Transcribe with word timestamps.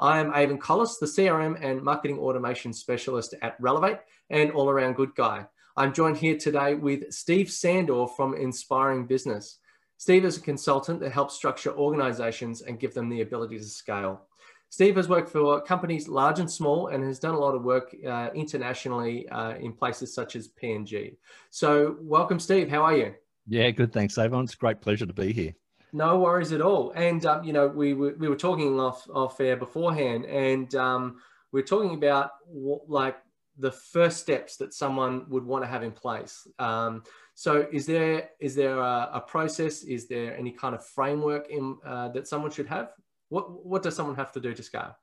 I 0.00 0.18
am 0.18 0.32
Avon 0.34 0.56
Collis, 0.56 0.96
the 0.96 1.04
CRM 1.04 1.62
and 1.62 1.82
marketing 1.82 2.18
automation 2.20 2.72
specialist 2.72 3.34
at 3.42 3.60
Relevate 3.60 3.98
and 4.30 4.50
all 4.52 4.70
around 4.70 4.96
good 4.96 5.14
guy. 5.14 5.44
I'm 5.76 5.92
joined 5.92 6.16
here 6.16 6.38
today 6.38 6.74
with 6.74 7.12
Steve 7.12 7.50
Sandor 7.50 8.06
from 8.06 8.34
Inspiring 8.34 9.04
Business. 9.04 9.58
Steve 9.98 10.24
is 10.24 10.38
a 10.38 10.40
consultant 10.40 11.00
that 11.00 11.12
helps 11.12 11.34
structure 11.34 11.76
organizations 11.76 12.62
and 12.62 12.80
give 12.80 12.94
them 12.94 13.10
the 13.10 13.20
ability 13.20 13.58
to 13.58 13.64
scale. 13.64 14.22
Steve 14.70 14.96
has 14.96 15.06
worked 15.06 15.28
for 15.28 15.60
companies 15.60 16.08
large 16.08 16.38
and 16.38 16.50
small 16.50 16.86
and 16.86 17.04
has 17.04 17.18
done 17.18 17.34
a 17.34 17.38
lot 17.38 17.54
of 17.54 17.62
work 17.62 17.94
uh, 18.08 18.30
internationally 18.34 19.28
uh, 19.28 19.56
in 19.56 19.70
places 19.70 20.14
such 20.14 20.34
as 20.34 20.48
PNG. 20.48 21.16
So, 21.50 21.96
welcome, 22.00 22.40
Steve. 22.40 22.70
How 22.70 22.84
are 22.84 22.96
you? 22.96 23.14
Yeah, 23.46 23.68
good. 23.68 23.92
Thanks, 23.92 24.16
Avon. 24.16 24.44
It's 24.44 24.54
a 24.54 24.56
great 24.56 24.80
pleasure 24.80 25.04
to 25.04 25.12
be 25.12 25.34
here. 25.34 25.54
No 25.92 26.18
worries 26.20 26.52
at 26.52 26.60
all. 26.60 26.92
And 26.92 27.24
um, 27.26 27.44
you 27.44 27.52
know, 27.52 27.66
we 27.66 27.94
were, 27.94 28.14
we 28.18 28.28
were 28.28 28.36
talking 28.36 28.78
off 28.78 29.08
off 29.12 29.40
air 29.40 29.56
beforehand, 29.56 30.24
and 30.26 30.74
um, 30.74 31.20
we 31.52 31.60
are 31.60 31.66
talking 31.66 31.94
about 31.94 32.32
what, 32.46 32.88
like 32.88 33.16
the 33.58 33.70
first 33.70 34.18
steps 34.18 34.56
that 34.56 34.72
someone 34.72 35.26
would 35.28 35.44
want 35.44 35.62
to 35.64 35.68
have 35.68 35.82
in 35.82 35.92
place. 35.92 36.46
Um, 36.58 37.02
so, 37.34 37.66
is 37.72 37.86
there 37.86 38.30
is 38.38 38.54
there 38.54 38.78
a, 38.78 39.10
a, 39.14 39.20
process? 39.20 39.82
Is 39.82 40.06
there 40.08 40.36
any 40.36 40.50
kind 40.50 40.74
of 40.74 40.84
framework 40.84 41.48
in 41.50 41.76
uh, 41.84 42.08
that 42.08 42.28
someone 42.28 42.50
should 42.50 42.66
have? 42.66 42.90
What 43.28 43.64
what 43.64 43.82
does 43.82 43.96
someone 43.96 44.16
have 44.16 44.32
to 44.32 44.40
do 44.40 44.54
to 44.54 44.62
scale? 44.62 44.96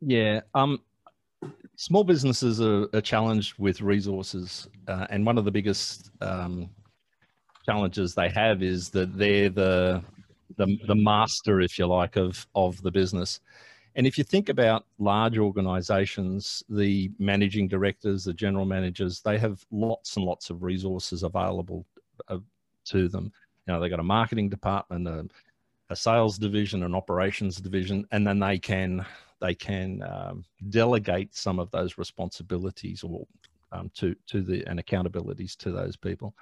Yeah, 0.00 0.40
um, 0.54 0.80
small 1.76 2.04
businesses 2.04 2.60
are, 2.60 2.88
are 2.92 3.00
challenged 3.00 3.58
with 3.58 3.80
resources, 3.80 4.68
uh, 4.88 5.06
and 5.10 5.24
one 5.24 5.38
of 5.38 5.44
the 5.44 5.50
biggest 5.50 6.10
um, 6.20 6.70
challenges 7.64 8.14
they 8.14 8.28
have 8.28 8.62
is 8.62 8.90
that 8.90 9.16
they're 9.16 9.50
the 9.50 10.02
the, 10.56 10.78
the 10.86 10.94
master, 10.94 11.60
if 11.60 11.78
you 11.78 11.86
like, 11.86 12.16
of 12.16 12.46
of 12.54 12.80
the 12.82 12.90
business. 12.90 13.40
And 13.94 14.06
if 14.06 14.16
you 14.16 14.24
think 14.24 14.48
about 14.48 14.86
large 14.98 15.36
organizations, 15.38 16.62
the 16.68 17.10
managing 17.18 17.68
directors, 17.68 18.24
the 18.24 18.32
general 18.32 18.64
managers, 18.64 19.20
they 19.20 19.38
have 19.38 19.64
lots 19.70 20.16
and 20.16 20.24
lots 20.24 20.48
of 20.48 20.62
resources 20.62 21.22
available 21.22 21.84
uh, 22.28 22.38
to 22.86 23.08
them. 23.08 23.32
You 23.66 23.74
know, 23.74 23.80
they've 23.80 23.90
got 23.90 24.00
a 24.00 24.04
marketing 24.04 24.48
department, 24.48 25.06
a, 25.06 25.26
a, 25.90 25.96
sales 25.96 26.38
division, 26.38 26.84
an 26.84 26.94
operations 26.94 27.58
division, 27.58 28.06
and 28.12 28.26
then 28.26 28.38
they 28.38 28.58
can 28.58 29.04
they 29.40 29.54
can 29.54 30.02
um, 30.02 30.44
delegate 30.70 31.34
some 31.34 31.58
of 31.58 31.70
those 31.70 31.98
responsibilities 31.98 33.02
or 33.02 33.26
um, 33.72 33.90
to 33.94 34.16
to 34.26 34.40
the 34.42 34.64
and 34.66 34.80
accountabilities 34.84 35.56
to 35.56 35.70
those 35.70 35.96
people 35.96 36.34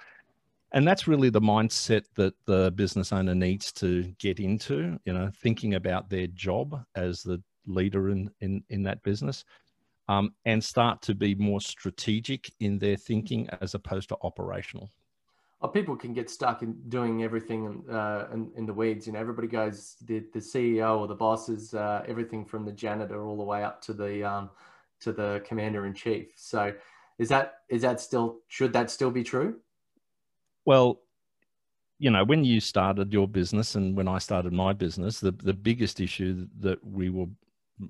and 0.71 0.87
that's 0.87 1.07
really 1.07 1.29
the 1.29 1.41
mindset 1.41 2.03
that 2.15 2.33
the 2.45 2.71
business 2.71 3.11
owner 3.11 3.35
needs 3.35 3.71
to 3.73 4.03
get 4.19 4.39
into 4.39 4.99
you 5.05 5.13
know 5.13 5.29
thinking 5.41 5.75
about 5.75 6.09
their 6.09 6.27
job 6.27 6.83
as 6.95 7.21
the 7.23 7.41
leader 7.65 8.09
in 8.09 8.29
in, 8.41 8.63
in 8.69 8.83
that 8.83 9.03
business 9.03 9.43
um, 10.07 10.33
and 10.45 10.63
start 10.63 11.01
to 11.03 11.15
be 11.15 11.35
more 11.35 11.61
strategic 11.61 12.51
in 12.59 12.79
their 12.79 12.97
thinking 12.97 13.47
as 13.61 13.75
opposed 13.75 14.09
to 14.09 14.17
operational. 14.23 14.89
Oh, 15.61 15.67
people 15.67 15.95
can 15.95 16.11
get 16.11 16.29
stuck 16.29 16.63
in 16.63 16.73
doing 16.89 17.23
everything 17.23 17.83
uh, 17.89 18.25
in, 18.33 18.51
in, 18.55 18.65
the 18.65 18.73
weeds 18.73 19.05
you 19.05 19.13
know 19.13 19.19
everybody 19.19 19.47
goes 19.47 19.95
the, 20.05 20.23
the 20.33 20.39
ceo 20.39 20.97
or 20.97 21.07
the 21.07 21.15
boss 21.15 21.49
is 21.49 21.75
uh, 21.75 22.03
everything 22.07 22.43
from 22.45 22.65
the 22.65 22.71
janitor 22.71 23.23
all 23.23 23.37
the 23.37 23.43
way 23.43 23.63
up 23.63 23.79
to 23.83 23.93
the 23.93 24.23
um, 24.23 24.49
to 25.01 25.11
the 25.11 25.41
commander 25.45 25.85
in 25.85 25.93
chief. 25.93 26.29
So 26.35 26.73
is 27.19 27.29
that 27.29 27.59
is 27.69 27.83
that 27.83 28.01
still 28.01 28.39
should 28.47 28.73
that 28.73 28.89
still 28.89 29.11
be 29.11 29.23
true 29.23 29.57
well, 30.65 31.01
you 31.99 32.09
know, 32.09 32.23
when 32.23 32.43
you 32.43 32.59
started 32.59 33.13
your 33.13 33.27
business 33.27 33.75
and 33.75 33.95
when 33.95 34.07
I 34.07 34.17
started 34.17 34.53
my 34.53 34.73
business, 34.73 35.19
the, 35.19 35.31
the 35.31 35.53
biggest 35.53 35.99
issue 35.99 36.47
that 36.59 36.83
we 36.85 37.09
were 37.09 37.27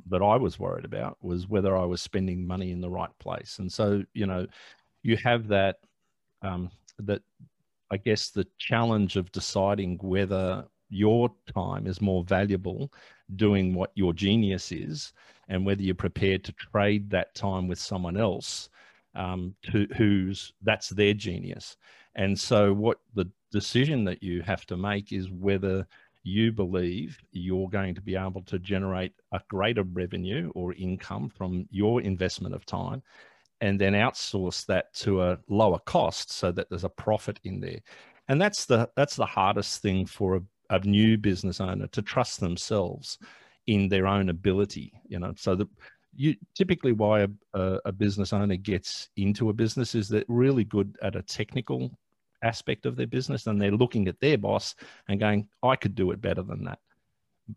that 0.07 0.21
I 0.21 0.37
was 0.37 0.59
worried 0.59 0.85
about 0.85 1.17
was 1.21 1.47
whether 1.47 1.75
I 1.77 1.85
was 1.85 2.01
spending 2.01 2.45
money 2.45 2.71
in 2.71 2.81
the 2.81 2.89
right 2.89 3.09
place. 3.19 3.59
And 3.59 3.71
so, 3.71 4.03
you 4.13 4.25
know, 4.25 4.47
you 5.03 5.17
have 5.17 5.47
that 5.49 5.77
um, 6.41 6.71
that 6.99 7.21
I 7.91 7.97
guess 7.97 8.29
the 8.29 8.47
challenge 8.57 9.15
of 9.15 9.31
deciding 9.31 9.97
whether 10.01 10.65
your 10.89 11.29
time 11.53 11.87
is 11.87 12.01
more 12.01 12.23
valuable 12.23 12.91
doing 13.35 13.73
what 13.73 13.91
your 13.95 14.13
genius 14.13 14.71
is 14.71 15.13
and 15.47 15.65
whether 15.65 15.81
you're 15.81 15.95
prepared 15.95 16.43
to 16.43 16.51
trade 16.53 17.09
that 17.09 17.33
time 17.33 17.67
with 17.67 17.79
someone 17.79 18.17
else 18.17 18.69
um, 19.15 19.55
to 19.71 19.87
who's 19.97 20.53
that's 20.63 20.89
their 20.89 21.13
genius 21.13 21.77
and 22.15 22.39
so, 22.39 22.73
what 22.73 22.99
the 23.13 23.29
decision 23.51 24.03
that 24.05 24.23
you 24.23 24.41
have 24.41 24.65
to 24.67 24.77
make 24.77 25.11
is 25.11 25.29
whether 25.29 25.87
you 26.23 26.51
believe 26.51 27.17
you're 27.31 27.69
going 27.69 27.95
to 27.95 28.01
be 28.01 28.15
able 28.15 28.43
to 28.43 28.59
generate 28.59 29.13
a 29.31 29.41
greater 29.49 29.83
revenue 29.83 30.51
or 30.53 30.73
income 30.73 31.29
from 31.29 31.67
your 31.71 32.01
investment 32.01 32.53
of 32.53 32.65
time 32.65 33.01
and 33.59 33.79
then 33.79 33.93
outsource 33.93 34.65
that 34.65 34.93
to 34.93 35.21
a 35.21 35.37
lower 35.49 35.79
cost 35.79 36.31
so 36.31 36.51
that 36.51 36.69
there's 36.69 36.83
a 36.83 36.89
profit 36.89 37.39
in 37.43 37.59
there. 37.59 37.79
And 38.27 38.41
that's 38.41 38.65
the 38.65 38.89
that's 38.95 39.15
the 39.15 39.25
hardest 39.25 39.81
thing 39.81 40.05
for 40.05 40.37
a, 40.37 40.41
a 40.69 40.79
new 40.79 41.17
business 41.17 41.59
owner 41.59 41.87
to 41.87 42.01
trust 42.01 42.39
themselves 42.39 43.17
in 43.67 43.87
their 43.89 44.07
own 44.07 44.29
ability 44.29 44.93
you 45.07 45.19
know. 45.19 45.33
So 45.37 45.55
the 45.55 45.67
you 46.15 46.35
typically 46.55 46.91
why 46.91 47.21
a, 47.53 47.79
a, 47.85 47.91
business 47.91 48.33
owner 48.33 48.55
gets 48.55 49.09
into 49.15 49.49
a 49.49 49.53
business 49.53 49.95
is 49.95 50.09
they're 50.09 50.25
really 50.27 50.63
good 50.63 50.97
at 51.01 51.15
a 51.15 51.21
technical 51.21 51.91
aspect 52.43 52.85
of 52.85 52.95
their 52.95 53.07
business 53.07 53.47
and 53.47 53.61
they're 53.61 53.71
looking 53.71 54.07
at 54.07 54.19
their 54.19 54.37
boss 54.37 54.75
and 55.07 55.19
going 55.19 55.47
i 55.63 55.75
could 55.75 55.95
do 55.95 56.11
it 56.11 56.21
better 56.21 56.43
than 56.43 56.63
that. 56.63 56.79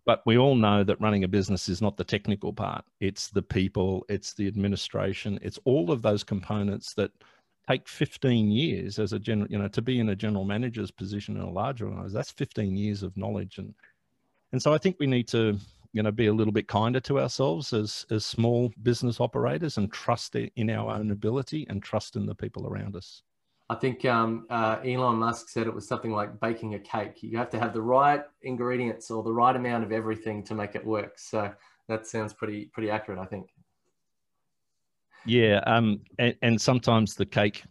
But 0.06 0.22
we 0.26 0.38
all 0.38 0.56
know 0.56 0.82
that 0.82 1.00
running 1.00 1.24
a 1.24 1.28
business 1.28 1.68
is 1.68 1.80
not 1.80 1.96
the 1.96 2.04
technical 2.04 2.52
part. 2.52 2.84
It's 3.00 3.28
the 3.28 3.42
people 3.42 4.04
it's 4.08 4.34
the 4.34 4.46
administration 4.46 5.38
it's 5.42 5.58
all 5.64 5.90
of 5.90 6.02
those 6.02 6.22
components 6.22 6.94
that 6.94 7.10
take 7.68 7.88
15 7.88 8.50
years 8.50 8.98
as 8.98 9.14
a 9.14 9.18
general 9.18 9.50
you 9.50 9.58
know 9.58 9.68
to 9.68 9.82
be 9.82 9.98
in 9.98 10.10
a 10.10 10.16
general 10.16 10.44
manager's 10.44 10.90
position 10.90 11.36
in 11.36 11.42
a 11.42 11.50
large 11.50 11.80
organization 11.80 12.14
that's 12.14 12.30
15 12.30 12.76
years 12.76 13.02
of 13.02 13.16
knowledge. 13.16 13.58
And 13.58 13.74
and 14.52 14.62
so 14.62 14.72
i 14.72 14.78
think 14.78 14.96
we 15.00 15.06
need 15.06 15.26
to 15.28 15.58
you 15.94 16.02
know 16.02 16.10
be 16.10 16.26
a 16.26 16.32
little 16.34 16.52
bit 16.52 16.68
kinder 16.68 17.00
to 17.00 17.18
ourselves 17.18 17.72
as 17.72 18.04
as 18.10 18.26
small 18.26 18.70
business 18.82 19.20
operators 19.20 19.78
and 19.78 19.90
trust 19.90 20.34
in 20.34 20.68
our 20.68 20.90
own 20.90 21.10
ability 21.10 21.66
and 21.70 21.82
trust 21.82 22.16
in 22.16 22.26
the 22.26 22.34
people 22.34 22.66
around 22.66 22.94
us 22.96 23.22
I 23.70 23.76
think 23.76 24.04
um, 24.04 24.46
uh, 24.50 24.76
Elon 24.84 25.16
Musk 25.16 25.48
said 25.48 25.66
it 25.66 25.74
was 25.74 25.88
something 25.88 26.12
like 26.12 26.38
baking 26.38 26.74
a 26.74 26.78
cake. 26.78 27.22
You 27.22 27.38
have 27.38 27.48
to 27.48 27.58
have 27.58 27.72
the 27.72 27.80
right 27.80 28.22
ingredients 28.42 29.10
or 29.10 29.22
the 29.22 29.32
right 29.32 29.56
amount 29.56 29.84
of 29.84 29.90
everything 29.90 30.44
to 30.44 30.54
make 30.54 30.74
it 30.74 30.84
work. 30.84 31.18
So 31.18 31.50
that 31.88 32.06
sounds 32.06 32.34
pretty 32.34 32.66
pretty 32.66 32.90
accurate, 32.90 33.18
I 33.18 33.24
think. 33.24 33.48
Yeah, 35.24 35.60
um, 35.66 36.02
and, 36.18 36.36
and 36.42 36.60
sometimes 36.60 37.14
the 37.14 37.24
cake 37.24 37.64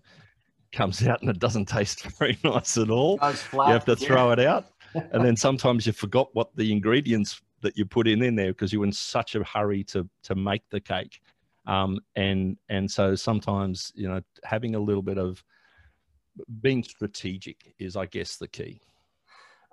comes 0.71 1.05
out 1.05 1.21
and 1.21 1.29
it 1.29 1.37
doesn't 1.37 1.67
taste 1.67 2.01
very 2.17 2.39
nice 2.43 2.75
at 2.75 2.89
all. 2.89 3.19
Flat, 3.19 3.67
you 3.67 3.73
have 3.73 3.85
to 3.85 3.95
throw 3.95 4.27
yeah. 4.27 4.33
it 4.33 4.39
out, 4.39 4.65
and 5.11 5.23
then 5.23 5.35
sometimes 5.35 5.85
you 5.85 5.93
forgot 5.93 6.29
what 6.33 6.55
the 6.55 6.71
ingredients 6.71 7.39
that 7.63 7.77
you 7.77 7.85
put 7.85 8.07
in 8.07 8.21
in 8.21 8.35
there 8.35 8.51
because 8.51 8.71
you're 8.71 8.85
in 8.85 8.91
such 8.91 9.35
a 9.35 9.43
hurry 9.43 9.83
to 9.85 10.07
to 10.23 10.35
make 10.35 10.61
the 10.69 10.79
cake, 10.79 11.19
um, 11.65 11.99
and 12.15 12.57
and 12.69 12.89
so 12.89 13.15
sometimes 13.15 13.91
you 13.95 14.07
know 14.07 14.21
having 14.43 14.75
a 14.75 14.79
little 14.79 15.01
bit 15.01 15.17
of 15.17 15.43
being 16.61 16.83
strategic 16.83 17.75
is, 17.79 17.95
I 17.95 18.05
guess, 18.05 18.37
the 18.37 18.47
key. 18.47 18.81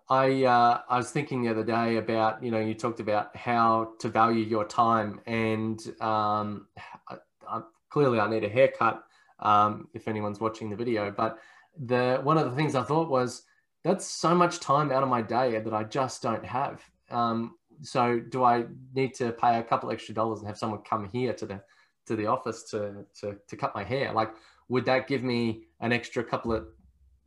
I 0.08 0.44
uh, 0.44 0.80
I 0.88 0.96
was 0.96 1.10
thinking 1.12 1.42
the 1.42 1.50
other 1.50 1.64
day 1.64 1.96
about 1.96 2.42
you 2.42 2.50
know 2.50 2.58
you 2.58 2.74
talked 2.74 3.00
about 3.00 3.34
how 3.36 3.92
to 4.00 4.08
value 4.08 4.44
your 4.44 4.64
time 4.64 5.20
and 5.26 5.80
um, 6.00 6.66
I, 7.08 7.16
I, 7.48 7.60
clearly 7.90 8.18
I 8.18 8.28
need 8.28 8.42
a 8.42 8.48
haircut 8.48 9.04
um, 9.38 9.86
if 9.94 10.08
anyone's 10.08 10.40
watching 10.40 10.68
the 10.68 10.74
video 10.74 11.12
but 11.16 11.38
the 11.78 12.18
one 12.24 12.38
of 12.38 12.50
the 12.50 12.56
things 12.56 12.74
I 12.74 12.82
thought 12.82 13.08
was 13.08 13.44
that's 13.84 14.04
so 14.04 14.34
much 14.34 14.58
time 14.58 14.90
out 14.90 15.04
of 15.04 15.08
my 15.08 15.22
day 15.22 15.58
that 15.60 15.72
I 15.72 15.84
just 15.84 16.22
don't 16.22 16.44
have 16.44 16.82
um, 17.10 17.54
so 17.82 18.20
do 18.20 18.44
I 18.44 18.64
need 18.94 19.14
to 19.14 19.32
pay 19.32 19.58
a 19.58 19.62
couple 19.62 19.90
extra 19.90 20.14
dollars 20.14 20.40
and 20.40 20.48
have 20.48 20.58
someone 20.58 20.80
come 20.82 21.08
here 21.12 21.32
to 21.34 21.46
the 21.46 21.62
to 22.06 22.16
the 22.16 22.26
office 22.26 22.64
to 22.70 23.04
to, 23.20 23.36
to 23.48 23.56
cut 23.56 23.74
my 23.74 23.84
hair? 23.84 24.12
Like 24.12 24.30
would 24.68 24.84
that 24.84 25.08
give 25.08 25.22
me 25.22 25.64
an 25.80 25.92
extra 25.92 26.22
couple 26.22 26.52
of 26.52 26.66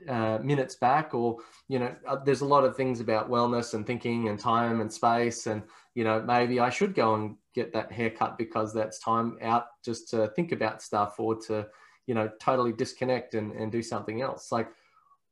uh, 0.08 0.40
minutes 0.42 0.76
back? 0.76 1.14
Or 1.14 1.38
you 1.68 1.80
know 1.80 1.96
uh, 2.08 2.18
there's 2.24 2.42
a 2.42 2.46
lot 2.46 2.64
of 2.64 2.76
things 2.76 3.00
about 3.00 3.30
wellness 3.30 3.74
and 3.74 3.86
thinking 3.86 4.30
and 4.30 4.40
time 4.40 4.82
and 4.82 4.92
space 4.92 5.48
and 5.48 5.64
you 5.96 6.04
know 6.04 6.22
maybe 6.22 6.60
i 6.60 6.70
should 6.70 6.96
go 6.96 7.14
and 7.14 7.36
get 7.54 7.72
that 7.72 7.92
haircut 7.92 8.38
because 8.38 8.74
that's 8.74 9.00
time 9.00 9.38
out 9.42 9.66
just 9.86 10.10
to 10.10 10.28
think 10.36 10.52
about 10.52 10.82
stuff 10.82 11.20
or 11.20 11.36
to 11.36 11.68
you 12.08 12.14
know 12.14 12.30
totally 12.40 12.74
disconnect 12.74 13.36
and, 13.36 13.52
and 13.54 13.72
do 13.72 13.82
something 13.82 14.22
else. 14.22 14.52
Like 14.52 14.70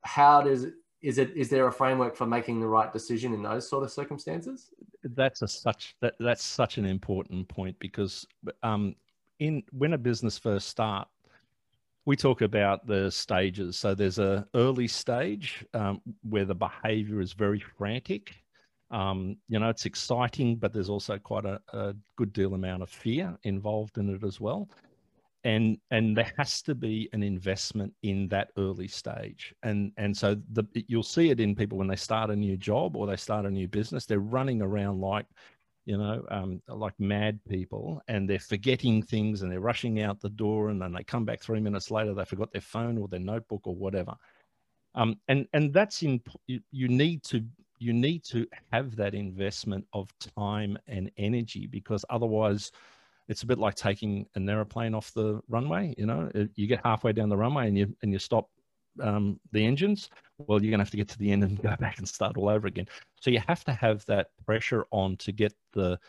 how 0.04 0.42
does 0.42 0.68
is 1.02 1.18
it 1.18 1.36
is 1.36 1.50
there 1.50 1.68
a 1.68 1.72
framework 1.72 2.16
for 2.16 2.26
making 2.26 2.60
the 2.60 2.68
right 2.68 2.94
decision 2.94 3.34
in 3.34 3.42
those 3.42 3.68
sort 3.68 3.84
of 3.84 3.92
circumstances 3.92 4.70
that's 5.16 5.42
a 5.42 5.48
such 5.48 5.96
that 6.02 6.14
that's 6.20 6.44
such 6.44 6.78
an 6.78 6.86
important 6.86 7.48
point 7.48 7.78
because 7.80 8.26
um 8.64 8.96
in 9.40 9.64
when 9.72 9.94
a 9.94 9.98
business 9.98 10.38
first 10.38 10.68
start 10.68 11.08
we 12.06 12.16
talk 12.16 12.42
about 12.42 12.88
the 12.88 13.12
stages. 13.12 13.78
So 13.78 13.94
there's 13.94 14.20
a 14.20 14.48
early 14.56 14.88
stage 14.88 15.64
um, 15.74 16.02
where 16.28 16.46
the 16.46 16.56
behavior 16.56 17.22
is 17.22 17.34
very 17.34 17.60
frantic. 17.60 18.34
Um, 18.90 19.38
you 19.48 19.60
know, 19.60 19.70
it's 19.70 19.86
exciting, 19.86 20.56
but 20.56 20.74
there's 20.74 20.90
also 20.90 21.18
quite 21.18 21.46
a, 21.46 21.62
a 21.74 21.94
good 22.18 22.34
deal 22.34 22.56
amount 22.56 22.84
of 22.84 22.90
fear 22.90 23.38
involved 23.44 23.98
in 23.98 24.10
it 24.10 24.24
as 24.24 24.42
well 24.42 24.68
and 25.44 25.78
and 25.90 26.16
there 26.16 26.32
has 26.38 26.62
to 26.64 26.76
be 26.76 27.10
an 27.14 27.24
investment 27.24 27.94
in 28.04 28.28
that 28.30 28.52
early 28.58 28.88
stage. 28.88 29.54
And 29.64 29.92
and 29.98 30.16
so 30.16 30.36
the 30.52 30.66
you'll 30.88 31.04
see 31.04 31.30
it 31.30 31.40
in 31.40 31.56
people 31.56 31.78
when 31.78 31.88
they 31.88 31.96
start 31.96 32.30
a 32.30 32.36
new 32.36 32.58
job 32.58 32.96
or 32.96 33.08
they 33.08 33.16
start 33.16 33.46
a 33.46 33.52
new 33.52 33.68
business 33.68 34.06
they're 34.06 34.20
running 34.20 34.62
around 34.62 35.00
like 35.02 35.26
you 35.86 35.98
know 35.98 36.24
um, 36.30 36.62
like 36.68 36.94
mad 37.00 37.40
people 37.50 38.02
and 38.08 38.30
they're 38.30 38.40
forgetting 38.40 39.02
things 39.02 39.42
and 39.42 39.52
they're 39.52 39.60
rushing 39.60 40.02
out 40.02 40.22
the 40.22 40.30
door 40.30 40.70
and 40.70 40.82
then 40.82 40.94
they 40.94 41.04
come 41.04 41.26
back 41.26 41.42
three 41.42 41.60
minutes 41.60 41.90
later 41.90 42.14
they 42.14 42.26
forgot 42.26 42.52
their 42.52 42.62
phone 42.62 42.98
or 42.98 43.08
their 43.08 43.20
notebook 43.20 43.62
or 43.66 43.76
whatever. 43.76 44.14
Um, 44.94 45.18
and 45.28 45.48
and 45.54 45.74
that's 45.74 46.04
in 46.04 46.22
you, 46.48 46.88
need 46.88 47.24
to 47.24 47.44
you 47.80 47.94
need 47.94 48.24
to 48.26 48.46
have 48.72 48.96
that 48.98 49.16
investment 49.16 49.86
of 49.94 50.10
time 50.20 50.78
and 50.88 51.10
energy 51.18 51.66
because 51.66 52.04
otherwise 52.10 52.72
it's 53.28 53.44
a 53.44 53.46
bit 53.46 53.58
like 53.58 53.76
taking 53.76 54.28
an 54.36 54.50
aeroplane 54.50 54.94
off 54.94 55.14
the 55.14 55.42
runway. 55.48 55.94
You 55.98 56.06
know, 56.06 56.30
you 56.56 56.68
get 56.68 56.82
halfway 56.84 57.14
down 57.14 57.30
the 57.30 57.38
runway 57.38 57.68
and 57.68 57.78
you 57.78 57.96
and 58.02 58.12
you 58.12 58.20
stop 58.20 58.50
um, 59.00 59.40
the 59.52 59.66
engines. 59.66 60.10
Well, 60.38 60.62
you're 60.62 60.72
gonna 60.72 60.84
have 60.84 60.92
to 60.92 60.98
get 60.98 61.08
to 61.10 61.18
the 61.18 61.32
end 61.32 61.44
and 61.44 61.62
go 61.62 61.76
back 61.80 61.98
and 62.00 62.08
start 62.08 62.38
all 62.38 62.50
over 62.50 62.68
again. 62.68 62.88
So 63.20 63.30
you 63.30 63.40
have 63.48 63.64
to 63.66 63.74
have 63.74 64.06
that 64.06 64.28
pressure 64.46 64.86
on 64.92 65.18
to 65.18 65.32
get 65.32 65.54
the 65.74 66.00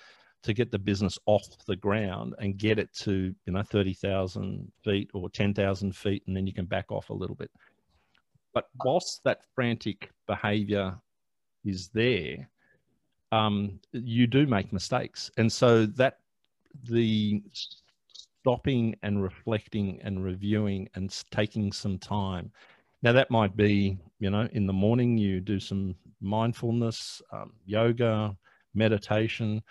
to 0.42 0.52
get 0.52 0.72
the 0.72 0.78
business 0.78 1.18
off 1.26 1.44
the 1.66 1.76
ground 1.76 2.34
and 2.40 2.58
get 2.58 2.78
it 2.78 2.92
to 2.94 3.34
you 3.46 3.52
know 3.52 3.62
thirty 3.62 3.94
thousand 3.94 4.70
feet 4.82 5.10
or 5.14 5.30
ten 5.30 5.54
thousand 5.54 5.94
feet, 5.94 6.22
and 6.26 6.36
then 6.36 6.46
you 6.46 6.52
can 6.52 6.64
back 6.64 6.90
off 6.90 7.10
a 7.10 7.14
little 7.14 7.36
bit. 7.36 7.50
But 8.54 8.68
whilst 8.84 9.22
that 9.24 9.40
frantic 9.54 10.10
behavior 10.26 10.98
is 11.64 11.88
there, 11.88 12.48
um, 13.30 13.80
you 13.92 14.26
do 14.26 14.46
make 14.46 14.72
mistakes, 14.72 15.30
and 15.36 15.50
so 15.50 15.86
that 15.86 16.18
the 16.84 17.42
stopping 18.42 18.96
and 19.02 19.22
reflecting 19.22 20.00
and 20.02 20.24
reviewing 20.24 20.88
and 20.94 21.14
taking 21.30 21.72
some 21.72 21.98
time. 21.98 22.50
Now, 23.02 23.12
that 23.12 23.30
might 23.30 23.56
be, 23.56 23.98
you 24.20 24.30
know, 24.30 24.48
in 24.52 24.66
the 24.66 24.72
morning 24.72 25.16
you 25.16 25.40
do 25.40 25.58
some 25.58 25.94
mindfulness, 26.20 27.20
um, 27.32 27.52
yoga, 27.66 28.36
meditation, 28.74 29.62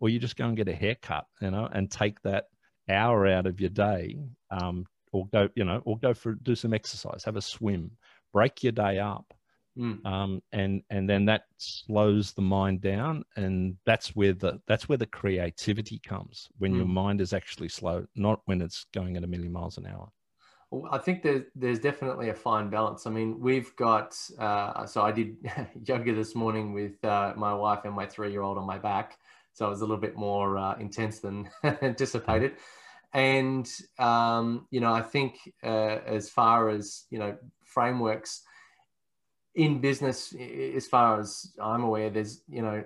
or 0.00 0.08
you 0.08 0.18
just 0.18 0.36
go 0.36 0.46
and 0.46 0.56
get 0.56 0.68
a 0.68 0.74
haircut, 0.74 1.26
you 1.40 1.50
know, 1.50 1.68
and 1.72 1.90
take 1.90 2.20
that 2.22 2.46
hour 2.88 3.26
out 3.26 3.46
of 3.46 3.60
your 3.60 3.70
day, 3.70 4.16
um, 4.50 4.86
or 5.12 5.26
go, 5.32 5.48
you 5.54 5.64
know, 5.64 5.82
or 5.84 5.98
go 5.98 6.14
for 6.14 6.34
do 6.34 6.54
some 6.54 6.74
exercise, 6.74 7.24
have 7.24 7.36
a 7.36 7.42
swim, 7.42 7.90
break 8.32 8.62
your 8.62 8.72
day 8.72 8.98
up, 8.98 9.32
Mm. 9.80 10.04
Um, 10.04 10.42
and 10.52 10.82
and 10.90 11.08
then 11.08 11.24
that 11.24 11.44
slows 11.56 12.32
the 12.32 12.42
mind 12.42 12.82
down, 12.82 13.24
and 13.36 13.76
that's 13.86 14.14
where 14.14 14.34
the 14.34 14.60
that's 14.68 14.90
where 14.90 14.98
the 14.98 15.06
creativity 15.06 15.98
comes 15.98 16.50
when 16.58 16.74
mm. 16.74 16.76
your 16.76 16.86
mind 16.86 17.22
is 17.22 17.32
actually 17.32 17.68
slow, 17.68 18.04
not 18.14 18.42
when 18.44 18.60
it's 18.60 18.84
going 18.92 19.16
at 19.16 19.24
a 19.24 19.26
million 19.26 19.52
miles 19.52 19.78
an 19.78 19.86
hour. 19.86 20.12
Well, 20.70 20.86
I 20.92 20.98
think 20.98 21.22
there's 21.22 21.44
there's 21.54 21.78
definitely 21.78 22.28
a 22.28 22.34
fine 22.34 22.68
balance. 22.68 23.06
I 23.06 23.10
mean, 23.10 23.40
we've 23.40 23.74
got 23.76 24.14
uh, 24.38 24.84
so 24.84 25.00
I 25.00 25.12
did 25.12 25.36
yoga 25.84 26.14
this 26.14 26.34
morning 26.34 26.74
with 26.74 27.02
uh, 27.02 27.32
my 27.36 27.54
wife 27.54 27.80
and 27.84 27.94
my 27.94 28.04
three 28.04 28.30
year 28.30 28.42
old 28.42 28.58
on 28.58 28.66
my 28.66 28.78
back, 28.78 29.16
so 29.54 29.66
it 29.66 29.70
was 29.70 29.80
a 29.80 29.84
little 29.84 29.96
bit 29.96 30.14
more 30.14 30.58
uh, 30.58 30.76
intense 30.76 31.20
than 31.20 31.48
anticipated. 31.64 32.56
And 33.14 33.66
um, 33.98 34.66
you 34.70 34.80
know, 34.80 34.92
I 34.92 35.00
think 35.00 35.38
uh, 35.64 36.00
as 36.06 36.28
far 36.28 36.68
as 36.68 37.06
you 37.08 37.18
know 37.18 37.34
frameworks 37.64 38.42
in 39.54 39.80
business, 39.80 40.34
as 40.34 40.86
far 40.86 41.20
as 41.20 41.52
I'm 41.60 41.82
aware, 41.82 42.10
there's 42.10 42.42
you 42.48 42.62
know 42.62 42.84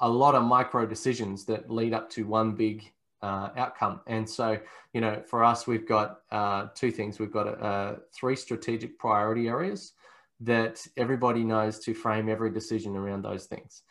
a 0.00 0.08
lot 0.08 0.34
of 0.34 0.42
micro 0.44 0.86
decisions 0.86 1.44
that 1.46 1.70
lead 1.70 1.94
up 1.94 2.10
to 2.10 2.26
one 2.26 2.52
big 2.52 2.90
uh, 3.22 3.48
outcome. 3.56 4.00
And 4.06 4.28
so, 4.28 4.58
you 4.92 5.00
know, 5.00 5.22
for 5.26 5.42
us, 5.42 5.66
we've 5.66 5.88
got 5.88 6.20
uh, 6.30 6.66
two 6.74 6.90
things. 6.90 7.18
We've 7.18 7.32
got 7.32 7.46
uh, 7.62 7.94
three 8.14 8.36
strategic 8.36 8.98
priority 8.98 9.48
areas 9.48 9.92
that 10.40 10.86
everybody 10.96 11.42
knows 11.44 11.78
to 11.80 11.94
frame 11.94 12.28
every 12.28 12.50
decision 12.50 12.94
around 12.94 13.22
those 13.22 13.46
things. 13.46 13.82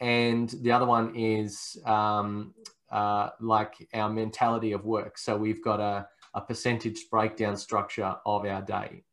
And 0.00 0.50
the 0.62 0.72
other 0.72 0.86
one 0.86 1.14
is 1.14 1.76
um, 1.86 2.54
uh, 2.90 3.30
like 3.40 3.88
our 3.94 4.10
mentality 4.10 4.72
of 4.72 4.84
work. 4.84 5.16
So 5.16 5.36
we've 5.36 5.62
got 5.62 5.78
a, 5.78 6.08
a 6.34 6.40
percentage 6.40 7.08
breakdown 7.08 7.56
structure 7.56 8.16
of 8.26 8.44
our 8.44 8.62
day. 8.62 9.04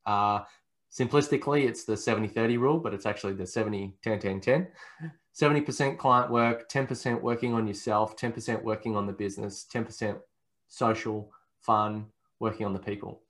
Simplistically, 0.91 1.67
it's 1.67 1.83
the 1.83 1.95
70 1.95 2.27
30 2.29 2.57
rule, 2.57 2.79
but 2.79 2.93
it's 2.93 3.05
actually 3.05 3.33
the 3.33 3.45
70 3.45 3.95
10 4.03 4.19
10 4.19 4.41
10. 4.41 4.67
70% 5.39 5.97
client 5.97 6.31
work, 6.31 6.69
10% 6.69 7.21
working 7.21 7.53
on 7.53 7.65
yourself, 7.67 8.17
10% 8.17 8.61
working 8.63 8.95
on 8.97 9.07
the 9.07 9.13
business, 9.13 9.65
10% 9.73 10.19
social, 10.67 11.31
fun, 11.61 12.07
working 12.39 12.65
on 12.65 12.73
the 12.73 12.79
people. 12.79 13.21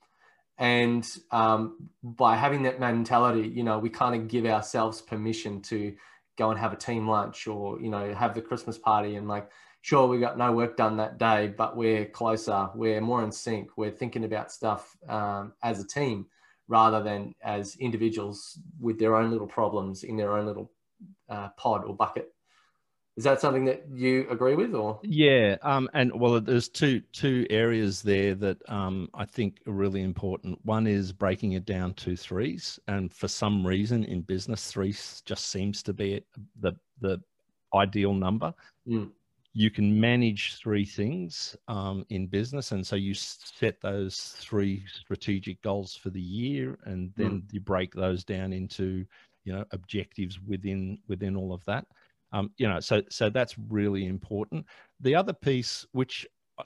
And 0.57 1.07
um, 1.31 1.89
by 2.03 2.35
having 2.35 2.63
that 2.63 2.79
mentality, 2.79 3.47
you 3.47 3.63
know, 3.63 3.77
we 3.77 3.89
kind 3.89 4.19
of 4.19 4.27
give 4.27 4.45
ourselves 4.45 5.01
permission 5.01 5.61
to 5.63 5.95
go 6.37 6.49
and 6.49 6.59
have 6.59 6.73
a 6.73 6.77
team 6.77 7.07
lunch 7.07 7.47
or, 7.47 7.79
you 7.79 7.89
know, 7.89 8.13
have 8.13 8.33
the 8.33 8.41
Christmas 8.41 8.77
party 8.77 9.15
and 9.15 9.27
like, 9.27 9.49
sure, 9.81 10.07
we 10.07 10.19
got 10.19 10.37
no 10.37 10.51
work 10.51 10.77
done 10.77 10.97
that 10.97 11.17
day, 11.17 11.53
but 11.55 11.77
we're 11.77 12.05
closer, 12.05 12.69
we're 12.75 13.01
more 13.01 13.23
in 13.23 13.31
sync, 13.31 13.69
we're 13.77 13.91
thinking 13.91 14.25
about 14.25 14.51
stuff 14.51 14.97
um, 15.07 15.53
as 15.61 15.79
a 15.79 15.87
team 15.87 16.25
rather 16.69 17.03
than 17.03 17.33
as 17.43 17.75
individuals 17.77 18.59
with 18.79 18.97
their 18.97 19.15
own 19.15 19.31
little 19.31 19.47
problems 19.47 20.03
in 20.03 20.15
their 20.15 20.37
own 20.37 20.45
little 20.45 20.71
uh, 21.27 21.49
pod 21.57 21.83
or 21.83 21.95
bucket. 21.95 22.31
Is 23.17 23.25
that 23.25 23.41
something 23.41 23.65
that 23.65 23.83
you 23.91 24.25
agree 24.29 24.55
with, 24.55 24.73
or? 24.73 24.97
Yeah, 25.03 25.57
um, 25.61 25.89
and 25.93 26.17
well, 26.17 26.39
there's 26.39 26.69
two 26.69 27.01
two 27.11 27.45
areas 27.49 28.01
there 28.01 28.33
that 28.35 28.57
um, 28.69 29.09
I 29.13 29.25
think 29.25 29.57
are 29.67 29.73
really 29.73 30.03
important. 30.03 30.57
One 30.63 30.87
is 30.87 31.11
breaking 31.11 31.53
it 31.53 31.65
down 31.65 31.95
to 31.95 32.15
threes, 32.15 32.79
and 32.87 33.13
for 33.13 33.27
some 33.27 33.67
reason 33.67 34.05
in 34.05 34.21
business, 34.21 34.71
three 34.71 34.93
just 35.25 35.47
seems 35.47 35.83
to 35.83 35.91
be 35.91 36.21
the 36.61 36.71
the 37.01 37.19
ideal 37.73 38.13
number. 38.13 38.53
Mm 38.87 39.09
you 39.53 39.71
can 39.71 39.99
manage 39.99 40.55
three 40.57 40.85
things 40.85 41.55
um, 41.67 42.05
in 42.09 42.27
business 42.27 42.71
and 42.71 42.85
so 42.85 42.95
you 42.95 43.13
set 43.13 43.81
those 43.81 44.35
three 44.39 44.83
strategic 44.87 45.61
goals 45.61 45.95
for 45.95 46.11
the 46.11 46.21
year 46.21 46.77
and 46.85 47.11
then 47.15 47.41
mm. 47.41 47.43
you 47.51 47.59
break 47.59 47.93
those 47.93 48.23
down 48.23 48.53
into 48.53 49.05
you 49.45 49.53
know 49.53 49.65
objectives 49.71 50.39
within 50.47 50.99
within 51.07 51.35
all 51.35 51.53
of 51.53 51.63
that. 51.65 51.85
Um, 52.31 52.51
you 52.57 52.67
know 52.67 52.79
so 52.79 53.01
so 53.09 53.29
that's 53.29 53.55
really 53.69 54.05
important. 54.05 54.65
The 54.99 55.15
other 55.15 55.33
piece 55.33 55.85
which 55.93 56.27
uh, 56.59 56.63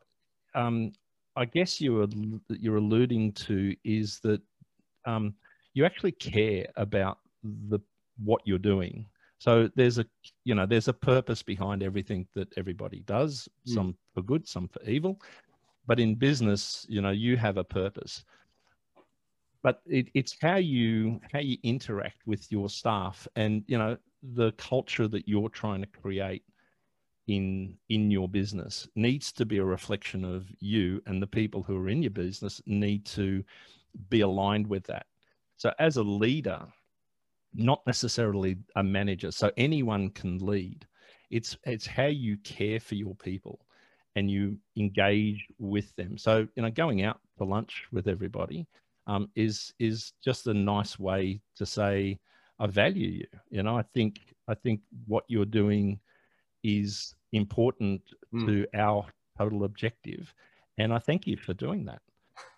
um, 0.56 0.92
i 1.36 1.46
guess 1.46 1.82
you 1.82 2.02
are 2.02 2.08
you're 2.50 2.78
alluding 2.78 3.32
to 3.34 3.76
is 3.84 4.20
that 4.20 4.42
um, 5.06 5.34
you 5.74 5.86
actually 5.86 6.12
care 6.12 6.66
about 6.76 7.20
the 7.70 7.80
what 8.24 8.42
you're 8.46 8.60
doing 8.60 9.06
so 9.44 9.70
there's 9.76 9.98
a 9.98 10.06
you 10.46 10.56
know 10.56 10.66
there's 10.66 10.88
a 10.88 10.94
purpose 10.94 11.44
behind 11.44 11.84
everything 11.84 12.26
that 12.34 12.48
everybody 12.56 13.02
does, 13.02 13.50
mm. 13.68 13.74
some 13.74 13.98
for 14.14 14.22
good, 14.22 14.48
some 14.48 14.70
for 14.70 14.82
evil. 14.90 15.20
But 15.86 16.00
in 16.00 16.16
business, 16.16 16.86
you 16.88 17.02
know, 17.02 17.10
you 17.10 17.36
have 17.36 17.58
a 17.58 17.64
purpose. 17.66 18.24
But 19.62 19.82
it, 19.86 20.08
it's 20.14 20.38
how 20.42 20.56
you 20.56 21.20
how 21.34 21.40
you 21.40 21.58
interact 21.64 22.26
with 22.26 22.50
your 22.54 22.70
staff 22.70 23.28
and 23.36 23.66
you 23.68 23.78
know 23.78 23.98
the 24.22 24.54
culture 24.54 25.10
that 25.10 25.28
you're 25.28 25.50
trying 25.50 25.82
to 25.82 25.88
create 25.88 26.44
in 27.28 27.78
in 27.90 28.10
your 28.10 28.30
business 28.30 28.88
needs 28.96 29.34
to 29.34 29.46
be 29.46 29.58
a 29.58 29.66
reflection 29.66 30.24
of 30.24 30.48
you 30.62 31.02
and 31.06 31.22
the 31.22 31.28
people 31.28 31.64
who 31.64 31.76
are 31.76 31.90
in 31.90 32.02
your 32.02 32.12
business 32.12 32.62
need 32.66 33.06
to 33.06 33.44
be 34.10 34.22
aligned 34.22 34.68
with 34.68 34.84
that 34.86 35.06
so 35.58 35.72
as 35.80 35.98
a 35.98 36.04
leader 36.04 36.66
not 37.56 37.86
necessarily 37.86 38.58
a 38.76 38.84
manager. 38.84 39.32
So 39.32 39.52
anyone 39.58 40.10
can 40.10 40.38
lead. 40.40 40.86
It's 41.30 41.58
it's 41.66 41.88
how 41.88 42.06
you 42.06 42.38
care 42.38 42.80
for 42.80 42.96
your 42.96 43.16
people 43.16 43.60
and 44.16 44.30
you 44.30 44.58
engage 44.78 45.48
with 45.60 45.96
them. 45.96 46.18
So 46.18 46.48
you 46.56 46.64
know, 46.64 46.70
going 46.70 47.04
out 47.04 47.20
for 47.38 47.48
lunch 47.48 47.86
with 47.92 48.08
everybody 48.08 48.68
um, 49.08 49.30
is 49.36 49.74
is 49.80 50.14
just 50.24 50.48
a 50.48 50.54
nice 50.54 51.00
way 51.00 51.42
to 51.56 51.66
say 51.66 52.20
I 52.60 52.68
value 52.68 53.10
you. 53.10 53.28
You 53.50 53.64
know, 53.64 53.78
I 53.78 53.84
think 53.94 54.20
I 54.48 54.54
think 54.54 54.82
what 55.08 55.26
you're 55.28 55.46
doing 55.46 56.00
is 56.64 57.16
important 57.32 58.02
mm. 58.34 58.46
to 58.46 58.68
our 58.78 59.06
total 59.38 59.64
objective, 59.64 60.34
and 60.78 60.94
I 60.94 61.00
thank 61.00 61.28
you 61.28 61.38
for 61.38 61.54
doing 61.54 61.86
that. 61.86 62.02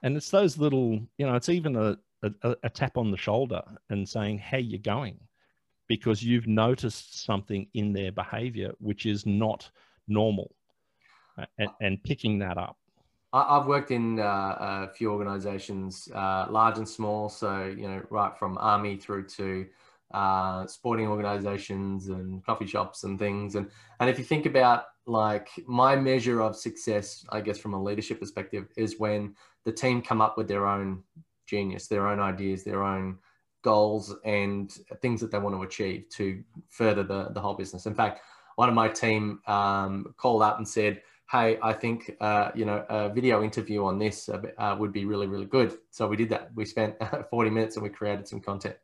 And 0.04 0.16
it's 0.16 0.30
those 0.30 0.58
little, 0.58 1.00
you 1.18 1.26
know, 1.26 1.36
it's 1.36 1.50
even 1.50 1.76
a, 1.76 1.98
a, 2.44 2.56
a 2.64 2.70
tap 2.70 2.98
on 2.98 3.12
the 3.12 3.18
shoulder 3.18 3.62
and 3.90 4.08
saying, 4.08 4.40
How 4.40 4.58
you're 4.58 4.80
going? 4.80 5.20
Because 5.88 6.24
you've 6.24 6.48
noticed 6.48 7.24
something 7.24 7.68
in 7.74 7.94
their 7.94 8.12
behavior 8.12 8.72
which 8.80 9.06
is 9.06 9.26
not 9.26 9.70
normal 10.08 10.56
uh, 11.38 11.46
and, 11.60 11.70
and 11.82 12.04
picking 12.04 12.40
that 12.40 12.58
up. 12.58 12.78
I've 13.34 13.66
worked 13.66 13.92
in 13.92 14.20
uh, 14.20 14.24
a 14.24 14.90
few 14.96 15.12
organizations, 15.12 16.08
uh, 16.16 16.48
large 16.50 16.78
and 16.78 16.88
small. 16.88 17.28
So, 17.28 17.66
you 17.66 17.90
know, 17.90 18.02
right 18.10 18.38
from 18.38 18.58
army 18.60 18.96
through 18.96 19.28
to 19.28 19.66
uh, 20.14 20.66
sporting 20.68 21.08
organizations 21.08 22.08
and 22.08 22.46
coffee 22.46 22.66
shops 22.66 23.04
and 23.04 23.20
things. 23.20 23.56
And, 23.56 23.70
and 24.00 24.10
if 24.10 24.18
you 24.18 24.24
think 24.24 24.46
about 24.46 24.86
like 25.06 25.50
my 25.68 25.96
measure 25.96 26.42
of 26.42 26.56
success, 26.56 27.26
I 27.30 27.42
guess 27.42 27.58
from 27.58 27.74
a 27.74 27.84
leadership 27.84 28.22
perspective, 28.22 28.68
is 28.78 29.00
when 29.00 29.36
the 29.66 29.72
team 29.72 30.02
come 30.02 30.22
up 30.22 30.38
with 30.38 30.48
their 30.48 30.66
own 30.66 31.04
genius, 31.46 31.88
their 31.88 32.08
own 32.08 32.20
ideas, 32.20 32.64
their 32.64 32.84
own 32.84 33.18
goals 33.64 34.16
and 34.24 34.78
things 35.02 35.20
that 35.20 35.32
they 35.32 35.40
want 35.40 35.56
to 35.56 35.64
achieve 35.64 36.06
to 36.10 36.44
further 36.70 37.04
the, 37.04 37.30
the 37.32 37.42
whole 37.42 37.56
business. 37.56 37.88
In 37.88 37.96
fact, 37.96 38.22
one 38.56 38.70
of 38.70 38.76
my 38.76 38.88
team 38.88 39.40
um, 39.48 40.14
called 40.18 40.44
up 40.44 40.58
and 40.58 40.68
said, 40.68 41.02
hey, 41.32 41.58
I 41.62 41.74
think, 41.74 42.16
uh, 42.22 42.52
you 42.54 42.66
know, 42.66 42.86
a 42.90 43.10
video 43.10 43.44
interview 43.44 43.84
on 43.84 43.98
this 43.98 44.30
uh, 44.30 44.40
uh 44.60 44.76
would 44.80 44.94
be 44.94 45.06
really, 45.06 45.26
really 45.26 45.46
good. 45.46 45.76
So 45.90 46.08
we 46.08 46.16
did 46.16 46.30
that. 46.30 46.52
We 46.54 46.66
spent 46.66 46.96
40 47.32 47.50
minutes 47.50 47.76
and 47.76 47.84
we 47.84 47.90
created 47.90 48.28
some 48.28 48.40
content. 48.40 48.76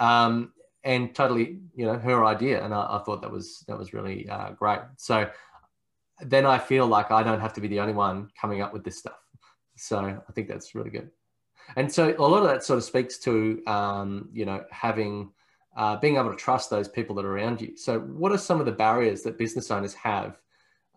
Um, 0.00 0.52
and 0.82 1.14
totally, 1.14 1.60
you 1.76 1.86
know, 1.86 1.96
her 1.98 2.24
idea. 2.24 2.64
And 2.64 2.74
I, 2.74 2.98
I 2.98 3.02
thought 3.04 3.22
that 3.22 3.30
was, 3.30 3.64
that 3.68 3.78
was 3.78 3.92
really 3.92 4.28
uh, 4.28 4.50
great. 4.50 4.80
So 4.96 5.30
then 6.20 6.44
I 6.44 6.58
feel 6.58 6.86
like 6.86 7.12
I 7.12 7.22
don't 7.22 7.40
have 7.40 7.52
to 7.54 7.60
be 7.60 7.68
the 7.68 7.80
only 7.80 7.94
one 7.94 8.30
coming 8.40 8.60
up 8.62 8.72
with 8.72 8.84
this 8.84 8.98
stuff. 8.98 9.18
So 9.76 9.98
I 9.98 10.32
think 10.32 10.48
that's 10.48 10.74
really 10.74 10.90
good. 10.90 11.10
And 11.76 11.92
so 11.92 12.14
a 12.18 12.22
lot 12.22 12.42
of 12.42 12.48
that 12.48 12.64
sort 12.64 12.78
of 12.78 12.84
speaks 12.84 13.18
to, 13.18 13.62
um, 13.66 14.28
you 14.32 14.44
know, 14.44 14.64
having, 14.70 15.30
uh, 15.76 15.96
being 15.96 16.16
able 16.16 16.30
to 16.30 16.36
trust 16.36 16.70
those 16.70 16.88
people 16.88 17.14
that 17.16 17.24
are 17.24 17.36
around 17.36 17.60
you. 17.60 17.76
So 17.76 18.00
what 18.00 18.32
are 18.32 18.38
some 18.38 18.60
of 18.60 18.66
the 18.66 18.72
barriers 18.72 19.22
that 19.22 19.38
business 19.38 19.70
owners 19.70 19.94
have 19.94 20.38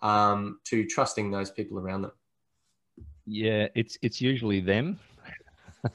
um, 0.01 0.59
to 0.65 0.85
trusting 0.85 1.31
those 1.31 1.51
people 1.51 1.77
around 1.77 2.03
them? 2.03 2.11
Yeah, 3.25 3.67
it's 3.75 3.97
it's 4.01 4.19
usually 4.19 4.61
them. 4.61 4.99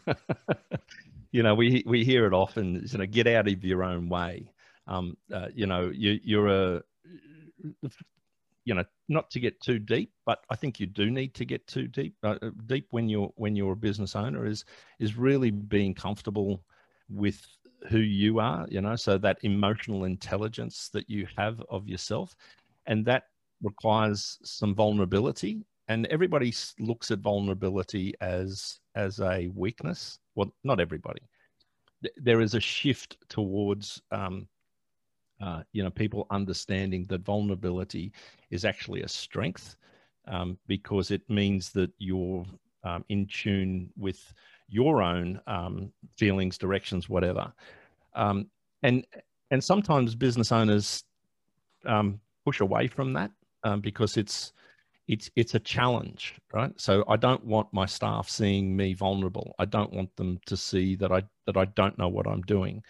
you 1.32 1.42
know, 1.42 1.54
we 1.54 1.82
we 1.86 2.04
hear 2.04 2.26
it 2.26 2.32
often. 2.32 2.86
You 2.90 2.98
know, 2.98 3.06
get 3.06 3.26
out 3.26 3.48
of 3.48 3.64
your 3.64 3.82
own 3.82 4.08
way. 4.08 4.52
Um, 4.86 5.16
uh, 5.32 5.48
you 5.52 5.66
know, 5.66 5.90
you, 5.92 6.20
you're 6.22 6.48
a 6.48 6.82
you 8.66 8.74
know 8.74 8.84
not 9.08 9.30
to 9.30 9.40
get 9.40 9.58
too 9.60 9.78
deep 9.78 10.12
but 10.26 10.44
i 10.50 10.56
think 10.56 10.78
you 10.78 10.86
do 10.86 11.10
need 11.10 11.32
to 11.34 11.46
get 11.46 11.66
too 11.66 11.86
deep 11.86 12.14
uh, 12.24 12.36
uh, 12.42 12.50
deep 12.66 12.86
when 12.90 13.08
you're 13.08 13.30
when 13.36 13.56
you're 13.56 13.72
a 13.72 13.76
business 13.76 14.14
owner 14.14 14.44
is 14.44 14.64
is 14.98 15.16
really 15.16 15.50
being 15.50 15.94
comfortable 15.94 16.62
with 17.08 17.40
who 17.88 17.98
you 17.98 18.40
are 18.40 18.66
you 18.68 18.80
know 18.80 18.96
so 18.96 19.16
that 19.18 19.38
emotional 19.42 20.04
intelligence 20.04 20.90
that 20.92 21.08
you 21.08 21.26
have 21.36 21.62
of 21.68 21.88
yourself. 21.88 22.34
And 22.86 23.04
that 23.06 23.24
requires 23.62 24.38
some 24.44 24.74
vulnerability. 24.74 25.64
And 25.88 26.06
everybody 26.06 26.52
looks 26.78 27.10
at 27.10 27.20
vulnerability 27.20 28.14
as 28.20 28.80
as 28.94 29.20
a 29.20 29.48
weakness. 29.54 30.18
Well 30.34 30.52
not 30.64 30.80
everybody. 30.80 31.20
There 32.16 32.40
is 32.40 32.54
a 32.54 32.60
shift 32.60 33.16
towards 33.28 34.02
um, 34.10 34.48
uh, 35.40 35.62
you 35.72 35.82
know 35.82 35.90
people 35.90 36.26
understanding 36.30 37.04
that 37.08 37.24
vulnerability 37.24 38.12
is 38.50 38.64
actually 38.64 39.02
a 39.02 39.08
strength 39.08 39.76
um, 40.28 40.58
because 40.66 41.10
it 41.10 41.28
means 41.28 41.70
that 41.72 41.90
you're 41.98 42.44
um, 42.84 43.04
in 43.08 43.26
tune 43.26 43.90
with 43.96 44.32
your 44.68 45.02
own 45.02 45.40
um, 45.46 45.92
feelings 46.16 46.58
directions 46.58 47.08
whatever. 47.08 47.52
Um, 48.14 48.46
and 48.82 49.06
and 49.50 49.62
sometimes 49.62 50.14
business 50.14 50.52
owners 50.52 51.04
um, 51.84 52.20
push 52.44 52.60
away 52.60 52.86
from 52.86 53.12
that 53.12 53.30
um, 53.64 53.80
because 53.80 54.16
it's 54.16 54.52
it's 55.08 55.30
it's 55.36 55.54
a 55.54 55.60
challenge 55.60 56.34
right? 56.52 56.72
So 56.80 57.04
i 57.08 57.16
don't 57.16 57.44
want 57.44 57.72
my 57.72 57.86
staff 57.86 58.28
seeing 58.28 58.76
me 58.76 58.94
vulnerable. 58.94 59.54
I 59.58 59.64
don't 59.64 59.92
want 59.92 60.14
them 60.16 60.40
to 60.46 60.56
see 60.56 60.96
that 60.96 61.12
i 61.12 61.22
that 61.46 61.56
i 61.56 61.64
don't 61.64 61.98
know 61.98 62.08
what 62.08 62.26
i'm 62.26 62.42
doing. 62.42 62.82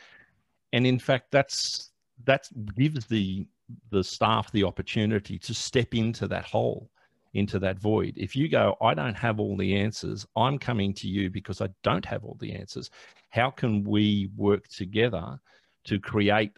And 0.72 0.86
in 0.86 0.98
fact 0.98 1.30
that's 1.30 1.92
that 2.24 2.48
gives 2.76 3.06
the 3.06 3.46
the 3.90 4.02
staff 4.02 4.50
the 4.52 4.64
opportunity 4.64 5.38
to 5.38 5.52
step 5.52 5.94
into 5.94 6.28
that 6.28 6.44
hole 6.44 6.88
into 7.34 7.58
that 7.58 7.78
void. 7.78 8.14
If 8.16 8.34
you 8.34 8.48
go 8.48 8.76
i 8.80 8.94
don't 8.94 9.16
have 9.16 9.38
all 9.40 9.56
the 9.56 9.76
answers. 9.76 10.26
I'm 10.36 10.58
coming 10.58 10.94
to 10.94 11.08
you 11.08 11.30
because 11.30 11.60
i 11.60 11.68
don't 11.82 12.04
have 12.04 12.24
all 12.24 12.36
the 12.40 12.52
answers. 12.52 12.90
How 13.30 13.50
can 13.50 13.84
we 13.84 14.30
work 14.36 14.66
together 14.68 15.38
to 15.84 16.00
create 16.00 16.52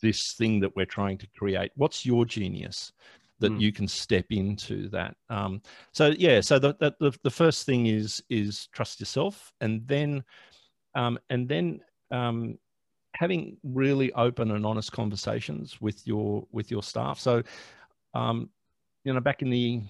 this 0.00 0.34
thing 0.34 0.60
that 0.60 0.74
we're 0.74 0.86
trying 0.86 1.18
to 1.18 1.26
create? 1.36 1.72
What's 1.76 2.06
your 2.06 2.24
genius 2.24 2.92
that 3.40 3.52
mm. 3.52 3.60
you 3.60 3.72
can 3.72 3.88
step 3.88 4.26
into 4.30 4.88
that? 4.90 5.16
Um, 5.28 5.60
so 5.92 6.14
yeah 6.16 6.40
so 6.40 6.58
the, 6.58 6.74
the, 6.78 7.12
the 7.22 7.30
first 7.30 7.66
thing 7.66 7.86
is 7.86 8.22
is 8.30 8.68
trust 8.72 9.00
yourself. 9.00 9.52
And 9.60 9.86
then 9.86 10.24
um, 10.94 11.18
and 11.28 11.48
then 11.48 11.80
um, 12.10 12.58
having 13.14 13.56
really 13.62 14.12
open 14.12 14.50
and 14.50 14.66
honest 14.66 14.92
conversations 14.92 15.80
with 15.80 16.06
your 16.06 16.46
with 16.52 16.70
your 16.70 16.82
staff. 16.82 17.18
So, 17.18 17.42
um, 18.12 18.50
you 19.04 19.12
know, 19.12 19.20
back 19.20 19.42
in 19.42 19.50
the 19.50 19.82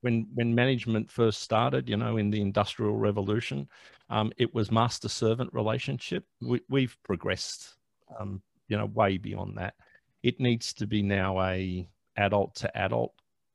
when 0.00 0.26
when 0.34 0.54
management 0.54 1.10
first 1.10 1.40
started, 1.40 1.88
you 1.88 1.96
know, 1.96 2.16
in 2.16 2.30
the 2.30 2.40
industrial 2.40 2.96
revolution, 2.96 3.68
um, 4.10 4.32
it 4.36 4.52
was 4.54 4.70
master 4.70 5.08
servant 5.08 5.50
relationship. 5.52 6.24
We, 6.40 6.82
have 6.82 7.02
progressed, 7.02 7.74
um, 8.18 8.42
you 8.68 8.76
know, 8.76 8.86
way 8.86 9.18
beyond 9.18 9.56
that. 9.58 9.74
It 10.22 10.40
needs 10.40 10.72
to 10.74 10.86
be 10.86 11.02
now 11.02 11.40
a 11.42 11.88
adult 12.16 12.54
to 12.56 12.76
adult 12.76 13.12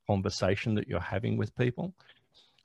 conversation 0.07 0.75
that 0.75 0.87
you're 0.87 0.99
having 0.99 1.37
with 1.37 1.55
people. 1.55 1.93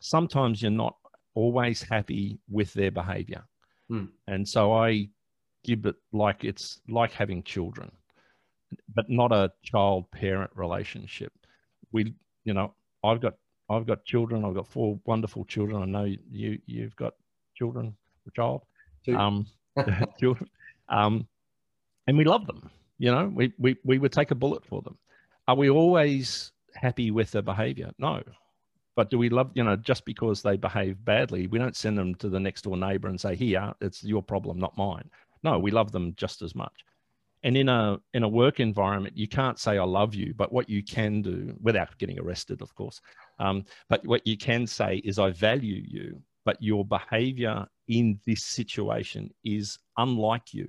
Sometimes 0.01 0.63
you're 0.63 0.71
not 0.71 0.97
always 1.35 1.83
happy 1.83 2.39
with 2.49 2.73
their 2.75 2.91
behavior. 2.91 3.43
Hmm. 3.89 4.07
And 4.27 4.49
so 4.49 4.73
I 4.73 5.09
give 5.67 5.85
it 5.85 5.97
like 6.13 6.45
it's 6.45 6.81
like 6.89 7.13
having 7.13 7.43
children, 7.43 7.91
but 8.95 9.11
not 9.11 9.33
a 9.33 9.53
child 9.63 10.11
parent 10.13 10.51
relationship. 10.55 11.33
We, 11.93 12.15
you 12.45 12.55
know, 12.55 12.75
I've 13.05 13.21
got 13.21 13.35
I've 13.69 13.87
got 13.87 14.05
children. 14.05 14.45
I've 14.45 14.55
got 14.55 14.69
four 14.69 14.99
wonderful 15.05 15.45
children. 15.45 15.83
I 15.83 15.87
know 15.87 16.05
you 16.31 16.59
you've 16.67 16.97
got 16.97 17.15
children, 17.55 17.95
a 18.27 18.31
child, 18.31 18.63
Two. 19.05 19.17
um, 19.17 19.47
children, 20.21 20.49
um, 20.89 21.27
and 22.07 22.17
we 22.17 22.25
love 22.25 22.47
them. 22.47 22.71
You 22.99 23.11
know, 23.11 23.31
we 23.35 23.53
we 23.59 23.77
we 23.85 23.99
would 23.99 24.13
take 24.13 24.31
a 24.31 24.37
bullet 24.37 24.65
for 24.65 24.81
them. 24.83 24.97
Are 25.49 25.57
we 25.57 25.69
always 25.69 26.53
happy 26.75 27.11
with 27.11 27.33
their 27.33 27.43
behavior? 27.43 27.91
No. 27.99 28.23
But 28.97 29.11
do 29.11 29.19
we 29.19 29.29
love, 29.29 29.51
you 29.55 29.63
know, 29.63 29.77
just 29.77 30.07
because 30.07 30.41
they 30.41 30.57
behave 30.57 31.05
badly, 31.05 31.47
we 31.49 31.59
don't 31.59 31.77
send 31.77 31.99
them 31.99 32.15
to 32.15 32.31
the 32.31 32.41
next 32.41 32.63
door 32.63 32.79
neighbor 32.79 33.09
and 33.09 33.21
say, 33.21 33.37
here, 33.37 33.75
it's 33.83 34.03
your 34.03 34.23
problem, 34.23 34.59
not 34.59 34.75
mine. 34.79 35.11
No, 35.47 35.55
we 35.67 35.71
love 35.71 35.91
them 35.93 36.07
just 36.17 36.43
as 36.43 36.55
much. 36.55 36.77
And 37.45 37.57
in 37.57 37.69
a 37.69 37.83
in 38.17 38.23
a 38.25 38.35
work 38.43 38.59
environment, 38.59 39.17
you 39.17 39.29
can't 39.29 39.59
say 39.65 39.79
I 39.79 39.85
love 40.01 40.13
you, 40.21 40.29
but 40.41 40.53
what 40.57 40.69
you 40.75 40.83
can 40.97 41.23
do 41.23 41.37
without 41.67 41.97
getting 42.01 42.19
arrested, 42.19 42.59
of 42.63 42.71
course. 42.75 42.99
Um, 43.45 43.65
but 43.91 44.01
what 44.11 44.27
you 44.27 44.37
can 44.37 44.67
say 44.67 44.93
is 45.09 45.19
I 45.19 45.31
value 45.31 45.81
you, 45.97 46.07
but 46.45 46.57
your 46.61 46.85
behavior 46.85 47.57
in 47.87 48.19
this 48.27 48.43
situation 48.59 49.23
is 49.45 49.79
unlike 49.97 50.49
you. 50.59 50.69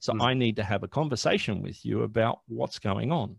So 0.00 0.12
mm. 0.12 0.22
I 0.28 0.34
need 0.34 0.56
to 0.56 0.64
have 0.72 0.82
a 0.82 0.94
conversation 1.00 1.62
with 1.62 1.78
you 1.88 2.02
about 2.02 2.36
what's 2.58 2.80
going 2.80 3.12
on, 3.12 3.38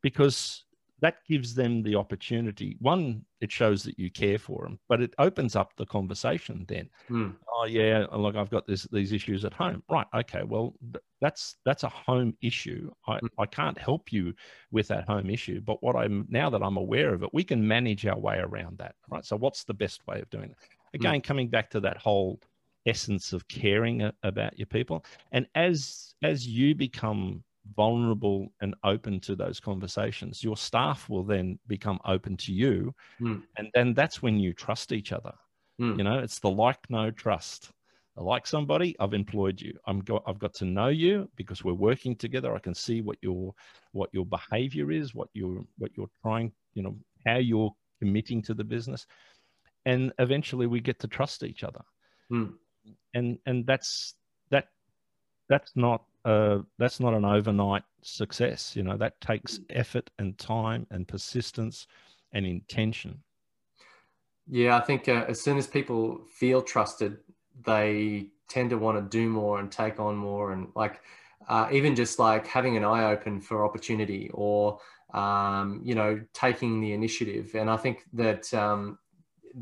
because 0.00 0.64
that 1.00 1.24
gives 1.28 1.54
them 1.54 1.82
the 1.82 1.94
opportunity. 1.94 2.76
One, 2.80 3.24
it 3.40 3.52
shows 3.52 3.82
that 3.84 3.98
you 3.98 4.10
care 4.10 4.38
for 4.38 4.64
them, 4.64 4.78
but 4.88 5.00
it 5.00 5.14
opens 5.18 5.54
up 5.54 5.76
the 5.76 5.86
conversation. 5.86 6.64
Then, 6.68 6.88
mm. 7.08 7.34
oh 7.52 7.66
yeah, 7.66 8.06
look, 8.12 8.36
I've 8.36 8.50
got 8.50 8.66
this 8.66 8.84
these 8.90 9.12
issues 9.12 9.44
at 9.44 9.52
home. 9.52 9.82
Right? 9.88 10.06
Okay, 10.14 10.42
well, 10.42 10.74
that's 11.20 11.56
that's 11.64 11.84
a 11.84 11.88
home 11.88 12.36
issue. 12.42 12.90
I, 13.06 13.18
mm. 13.20 13.28
I 13.38 13.46
can't 13.46 13.78
help 13.78 14.12
you 14.12 14.34
with 14.72 14.88
that 14.88 15.08
home 15.08 15.30
issue, 15.30 15.60
but 15.60 15.82
what 15.82 15.94
I'm 15.96 16.26
now 16.28 16.50
that 16.50 16.62
I'm 16.62 16.76
aware 16.76 17.14
of 17.14 17.22
it, 17.22 17.30
we 17.32 17.44
can 17.44 17.66
manage 17.66 18.06
our 18.06 18.18
way 18.18 18.38
around 18.38 18.78
that. 18.78 18.96
Right? 19.08 19.24
So, 19.24 19.36
what's 19.36 19.64
the 19.64 19.74
best 19.74 20.06
way 20.06 20.20
of 20.20 20.28
doing 20.30 20.50
it? 20.50 20.56
Hmm. 20.60 20.96
Again, 20.96 21.20
mm. 21.20 21.24
coming 21.24 21.48
back 21.48 21.70
to 21.70 21.80
that 21.80 21.98
whole 21.98 22.40
essence 22.86 23.32
of 23.32 23.46
caring 23.48 24.10
about 24.22 24.58
your 24.58 24.66
people, 24.66 25.04
and 25.30 25.46
as 25.54 26.14
as 26.22 26.46
you 26.46 26.74
become 26.74 27.44
vulnerable 27.76 28.48
and 28.60 28.74
open 28.84 29.20
to 29.20 29.36
those 29.36 29.60
conversations, 29.60 30.42
your 30.42 30.56
staff 30.56 31.08
will 31.08 31.24
then 31.24 31.58
become 31.66 31.98
open 32.04 32.36
to 32.38 32.52
you. 32.52 32.94
Mm. 33.20 33.42
And 33.56 33.68
then 33.74 33.94
that's 33.94 34.22
when 34.22 34.38
you 34.38 34.52
trust 34.52 34.92
each 34.92 35.12
other. 35.12 35.32
Mm. 35.80 35.98
You 35.98 36.04
know, 36.04 36.18
it's 36.18 36.38
the 36.38 36.50
like, 36.50 36.78
no 36.88 37.10
trust. 37.10 37.70
I 38.18 38.22
like 38.22 38.48
somebody, 38.48 38.96
I've 38.98 39.14
employed 39.14 39.60
you. 39.60 39.74
I'm 39.86 40.00
got, 40.00 40.24
I've 40.26 40.40
got 40.40 40.52
to 40.54 40.64
know 40.64 40.88
you 40.88 41.30
because 41.36 41.62
we're 41.62 41.72
working 41.72 42.16
together. 42.16 42.54
I 42.54 42.58
can 42.58 42.74
see 42.74 43.00
what 43.00 43.16
your 43.22 43.54
what 43.92 44.10
your 44.12 44.26
behavior 44.26 44.90
is, 44.90 45.14
what 45.14 45.28
you're 45.34 45.64
what 45.78 45.92
you're 45.96 46.10
trying, 46.22 46.50
you 46.74 46.82
know, 46.82 46.96
how 47.24 47.36
you're 47.36 47.72
committing 48.00 48.42
to 48.42 48.54
the 48.54 48.64
business, 48.64 49.06
and 49.86 50.12
eventually 50.18 50.66
we 50.66 50.80
get 50.80 50.98
to 50.98 51.06
trust 51.06 51.44
each 51.44 51.62
other. 51.62 51.82
Mm. 52.32 52.54
And 53.14 53.38
and 53.46 53.64
that's 53.64 54.14
that 54.50 54.66
that's 55.48 55.70
not 55.76 56.02
uh, 56.24 56.58
that's 56.78 57.00
not 57.00 57.14
an 57.14 57.24
overnight 57.24 57.84
success. 58.02 58.74
You 58.76 58.82
know, 58.82 58.96
that 58.96 59.20
takes 59.20 59.60
effort 59.70 60.10
and 60.18 60.36
time 60.38 60.86
and 60.90 61.06
persistence 61.06 61.86
and 62.32 62.46
intention. 62.46 63.22
Yeah, 64.46 64.76
I 64.76 64.80
think 64.80 65.08
uh, 65.08 65.24
as 65.28 65.40
soon 65.40 65.58
as 65.58 65.66
people 65.66 66.22
feel 66.32 66.62
trusted, 66.62 67.18
they 67.64 68.28
tend 68.48 68.70
to 68.70 68.78
want 68.78 68.98
to 68.98 69.18
do 69.18 69.28
more 69.28 69.60
and 69.60 69.70
take 69.70 70.00
on 70.00 70.16
more 70.16 70.52
and 70.52 70.68
like 70.74 71.00
uh, 71.48 71.68
even 71.72 71.94
just 71.94 72.18
like 72.18 72.46
having 72.46 72.76
an 72.76 72.84
eye 72.84 73.10
open 73.12 73.40
for 73.40 73.64
opportunity 73.64 74.30
or 74.32 74.78
um, 75.14 75.80
you 75.84 75.94
know 75.94 76.20
taking 76.32 76.80
the 76.80 76.92
initiative 76.92 77.54
and 77.54 77.70
i 77.70 77.76
think 77.76 78.04
that 78.12 78.52
um, 78.54 78.98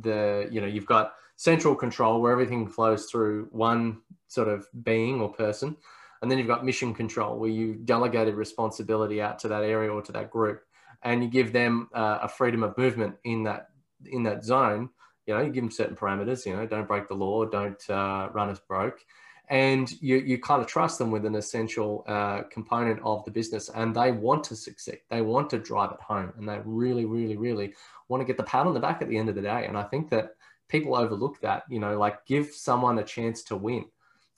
the 0.00 0.48
you 0.50 0.60
know 0.60 0.66
you've 0.66 0.86
got 0.86 1.14
central 1.36 1.74
control 1.74 2.20
where 2.20 2.32
everything 2.32 2.66
flows 2.66 3.06
through 3.06 3.48
one 3.50 4.00
sort 4.28 4.48
of 4.48 4.66
being 4.82 5.20
or 5.20 5.32
person 5.32 5.76
and 6.22 6.30
then 6.30 6.38
you've 6.38 6.46
got 6.46 6.64
mission 6.64 6.94
control 6.94 7.38
where 7.38 7.50
you 7.50 7.74
delegated 7.74 8.34
responsibility 8.34 9.20
out 9.20 9.38
to 9.40 9.48
that 9.48 9.62
area 9.62 9.90
or 9.90 10.02
to 10.02 10.12
that 10.12 10.30
group 10.30 10.62
and 11.02 11.22
you 11.22 11.28
give 11.28 11.52
them 11.52 11.88
uh, 11.94 12.18
a 12.22 12.28
freedom 12.28 12.62
of 12.62 12.76
movement 12.78 13.16
in 13.24 13.42
that 13.44 13.68
in 14.06 14.22
that 14.24 14.44
zone. 14.44 14.90
You 15.26 15.34
know 15.34 15.42
you 15.42 15.50
give 15.50 15.62
them 15.62 15.70
certain 15.70 15.96
parameters 15.96 16.46
you 16.46 16.54
know 16.54 16.66
don't 16.66 16.88
break 16.88 17.08
the 17.08 17.14
law 17.14 17.44
don't 17.44 17.82
uh, 17.90 18.28
run 18.32 18.50
us 18.50 18.60
broke. 18.60 19.04
And 19.48 19.88
you, 20.02 20.16
you 20.16 20.40
kind 20.40 20.60
of 20.60 20.66
trust 20.66 20.98
them 20.98 21.12
with 21.12 21.24
an 21.24 21.36
essential 21.36 22.02
uh, 22.08 22.42
component 22.50 22.98
of 23.04 23.24
the 23.24 23.30
business 23.30 23.68
and 23.68 23.94
they 23.94 24.10
want 24.10 24.42
to 24.44 24.56
succeed. 24.56 24.98
They 25.08 25.22
want 25.22 25.50
to 25.50 25.58
drive 25.60 25.92
it 25.92 26.00
home 26.00 26.32
and 26.36 26.48
they 26.48 26.60
really 26.64 27.04
really 27.04 27.36
really 27.36 27.74
want 28.08 28.20
to 28.20 28.24
get 28.24 28.36
the 28.36 28.42
pat 28.42 28.66
on 28.66 28.74
the 28.74 28.80
back 28.80 29.02
at 29.02 29.08
the 29.08 29.16
end 29.16 29.28
of 29.28 29.34
the 29.34 29.42
day. 29.42 29.66
And 29.66 29.76
i 29.76 29.82
think 29.82 30.10
that 30.10 30.30
people 30.68 30.96
overlook 30.96 31.40
that 31.40 31.64
you 31.68 31.78
know 31.78 31.98
like 31.98 32.24
give 32.26 32.48
someone 32.48 32.98
a 32.98 33.04
chance 33.04 33.42
to 33.44 33.56
win 33.56 33.84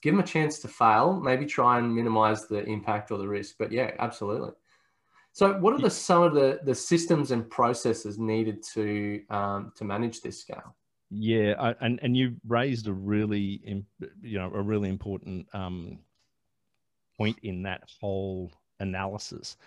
give 0.01 0.13
them 0.13 0.23
a 0.23 0.27
chance 0.27 0.59
to 0.59 0.67
fail 0.67 1.19
maybe 1.19 1.45
try 1.45 1.77
and 1.77 1.93
minimize 1.95 2.47
the 2.47 2.63
impact 2.65 3.11
or 3.11 3.17
the 3.17 3.27
risk 3.27 3.55
but 3.59 3.71
yeah 3.71 3.91
absolutely 3.99 4.51
so 5.31 5.53
what 5.59 5.73
are 5.73 5.79
the 5.79 5.89
some 5.89 6.23
of 6.23 6.33
the 6.33 6.59
the 6.63 6.75
systems 6.75 7.31
and 7.31 7.49
processes 7.49 8.17
needed 8.17 8.63
to 8.63 9.21
um, 9.29 9.71
to 9.75 9.83
manage 9.83 10.21
this 10.21 10.39
scale 10.39 10.75
yeah, 11.11 11.55
I, 11.59 11.75
and 11.81 11.99
and 12.03 12.15
you 12.15 12.35
raised 12.47 12.87
a 12.87 12.93
really, 12.93 13.61
you 14.21 14.37
know, 14.37 14.51
a 14.53 14.61
really 14.61 14.89
important 14.89 15.47
um, 15.53 15.99
point 17.17 17.37
in 17.41 17.63
that 17.63 17.83
whole 17.99 18.51
analysis. 18.79 19.57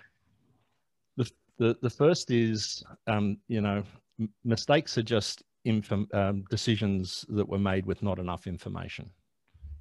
The 1.16 1.28
the, 1.58 1.76
the 1.82 1.90
first 1.90 2.30
is, 2.30 2.84
um, 3.08 3.38
you 3.48 3.60
know, 3.60 3.82
mistakes 4.44 4.96
are 4.98 5.02
just 5.02 5.42
inform, 5.64 6.08
um, 6.14 6.44
decisions 6.48 7.24
that 7.28 7.48
were 7.48 7.58
made 7.58 7.86
with 7.86 8.04
not 8.04 8.20
enough 8.20 8.46
information. 8.46 9.10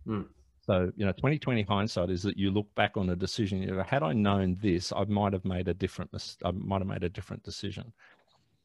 Mm. 0.08 0.25
So, 0.62 0.91
you 0.96 1.06
know, 1.06 1.12
2020 1.12 1.63
hindsight 1.63 2.10
is 2.10 2.22
that 2.24 2.38
you 2.38 2.51
look 2.51 2.74
back 2.75 2.96
on 2.96 3.10
a 3.10 3.15
decision, 3.15 3.63
you 3.63 3.72
know, 3.72 3.84
had 3.84 4.03
I 4.03 4.13
known 4.13 4.58
this, 4.62 4.94
I 4.96 5.03
might 5.06 5.34
have 5.34 5.46
made 5.46 5.68
a 5.68 5.74
different, 5.74 6.12
I 6.46 6.51
might 6.51 6.82
have 6.82 6.88
made 6.88 7.03
a 7.03 7.10
different 7.10 7.44
decision. 7.44 7.91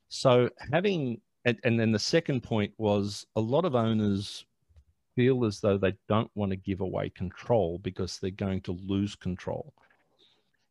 So 0.09 0.51
having 0.73 1.21
and, 1.47 1.59
and 1.63 1.79
then 1.79 1.93
the 1.93 1.99
second 1.99 2.43
point 2.43 2.73
was 2.77 3.25
a 3.37 3.41
lot 3.41 3.65
of 3.65 3.77
owners 3.77 4.45
feel 5.15 5.45
as 5.45 5.61
though 5.61 5.79
they 5.79 5.95
don't 6.09 6.31
want 6.35 6.51
to 6.51 6.57
give 6.57 6.81
away 6.81 7.09
control 7.11 7.79
because 7.79 8.19
they're 8.19 8.33
going 8.33 8.61
to 8.63 8.73
lose 8.73 9.15
control. 9.15 9.73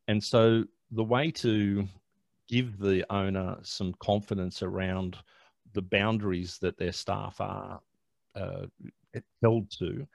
And 0.09 0.21
so 0.21 0.65
the 0.91 1.03
way 1.03 1.31
to 1.31 1.87
give 2.49 2.77
the 2.77 3.05
owner 3.09 3.57
some 3.63 3.95
confidence 3.99 4.61
around 4.61 5.17
the 5.73 5.81
boundaries 5.81 6.57
that 6.59 6.77
their 6.77 6.91
staff 6.91 7.39
are 7.39 7.79
uh, 8.35 8.65
held 9.41 9.71
to 9.79 10.05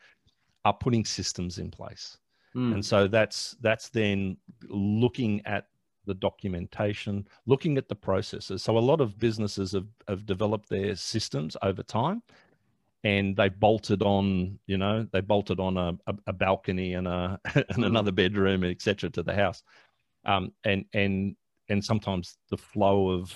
are 0.64 0.74
putting 0.74 1.04
systems 1.04 1.58
in 1.58 1.70
place. 1.70 2.18
Mm. 2.54 2.74
And 2.74 2.84
so 2.84 3.06
that's 3.06 3.56
that's 3.60 3.88
then 3.88 4.36
looking 4.68 5.40
at 5.46 5.66
the 6.06 6.14
documentation, 6.14 7.26
looking 7.46 7.78
at 7.78 7.88
the 7.88 7.94
processes. 7.94 8.62
So 8.62 8.76
a 8.76 8.80
lot 8.80 9.00
of 9.00 9.18
businesses 9.18 9.72
have, 9.72 9.86
have 10.08 10.26
developed 10.26 10.68
their 10.68 10.96
systems 10.96 11.56
over 11.62 11.82
time 11.82 12.22
and 13.04 13.36
they 13.36 13.48
bolted 13.48 14.02
on, 14.02 14.58
you 14.66 14.76
know, 14.76 15.06
they 15.12 15.20
bolted 15.20 15.60
on 15.60 15.76
a, 15.76 15.96
a, 16.06 16.14
a 16.28 16.32
balcony 16.32 16.94
and 16.94 17.06
a 17.06 17.38
and 17.54 17.64
mm. 17.64 17.86
another 17.86 18.12
bedroom, 18.12 18.64
etc., 18.64 19.10
to 19.10 19.22
the 19.22 19.34
house. 19.34 19.62
Um, 20.24 20.52
and 20.64 20.84
and 20.92 21.36
and 21.68 21.84
sometimes 21.84 22.36
the 22.50 22.58
flow 22.58 23.10
of, 23.10 23.32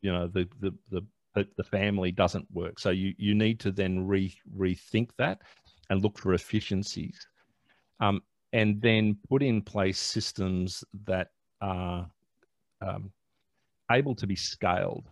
you 0.00 0.12
know, 0.12 0.26
the 0.26 0.48
the 0.60 0.74
the 0.90 1.46
the 1.56 1.64
family 1.64 2.10
doesn't 2.10 2.50
work. 2.50 2.78
So 2.80 2.90
you 2.90 3.14
you 3.18 3.34
need 3.34 3.60
to 3.60 3.70
then 3.70 4.06
re 4.06 4.34
rethink 4.56 5.10
that 5.18 5.42
and 5.90 6.02
look 6.02 6.18
for 6.18 6.34
efficiencies. 6.34 7.26
Um, 8.00 8.22
and 8.52 8.80
then 8.80 9.16
put 9.28 9.42
in 9.42 9.60
place 9.60 9.98
systems 9.98 10.84
that 11.04 11.30
are 11.60 12.08
um, 12.80 13.10
able 13.90 14.14
to 14.14 14.26
be 14.26 14.36
scaled. 14.36 15.08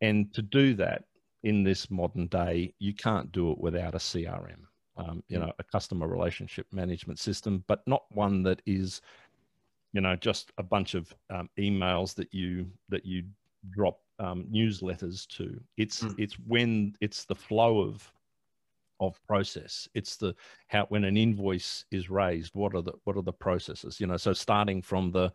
And 0.00 0.32
to 0.34 0.42
do 0.42 0.74
that 0.74 1.04
in 1.42 1.62
this 1.62 1.90
modern 1.90 2.26
day, 2.26 2.74
you 2.78 2.94
can't 2.94 3.32
do 3.32 3.50
it 3.52 3.58
without 3.58 3.94
a 3.94 3.98
CRM, 3.98 4.60
um, 4.96 5.22
you 5.28 5.38
know, 5.38 5.52
a 5.58 5.64
customer 5.64 6.06
relationship 6.06 6.66
management 6.72 7.18
system, 7.18 7.64
but 7.66 7.82
not 7.86 8.04
one 8.10 8.42
that 8.42 8.60
is, 8.66 9.00
you 9.92 10.00
know, 10.00 10.16
just 10.16 10.52
a 10.58 10.62
bunch 10.62 10.94
of 10.94 11.14
um, 11.30 11.48
emails 11.58 12.14
that 12.14 12.32
you 12.32 12.66
that 12.88 13.06
you 13.06 13.24
drop 13.70 14.00
um, 14.18 14.46
newsletters 14.52 15.26
to. 15.28 15.58
It's 15.76 16.02
mm. 16.02 16.14
it's 16.18 16.34
when 16.46 16.94
it's 17.00 17.24
the 17.24 17.34
flow 17.34 17.80
of 17.80 18.12
of 19.00 19.20
process. 19.26 19.88
It's 19.94 20.16
the 20.16 20.34
how 20.68 20.86
when 20.86 21.04
an 21.04 21.16
invoice 21.16 21.84
is 21.90 22.10
raised, 22.10 22.54
what 22.54 22.74
are 22.74 22.82
the 22.82 22.92
what 23.04 23.16
are 23.16 23.22
the 23.22 23.32
processes? 23.32 24.00
You 24.00 24.06
know, 24.06 24.16
so 24.16 24.32
starting 24.32 24.82
from 24.82 25.10
the 25.10 25.32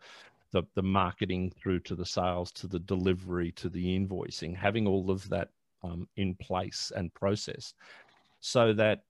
the, 0.52 0.62
the 0.74 0.82
marketing 0.82 1.50
through 1.50 1.80
to 1.80 1.94
the 1.94 2.04
sales 2.04 2.52
to 2.52 2.66
the 2.66 2.78
delivery 2.78 3.52
to 3.52 3.70
the 3.70 3.98
invoicing, 3.98 4.54
having 4.54 4.86
all 4.86 5.10
of 5.10 5.26
that 5.30 5.48
um, 5.82 6.06
in 6.16 6.34
place 6.34 6.92
and 6.94 7.12
process 7.14 7.72
so 8.42 8.72
that, 8.74 9.04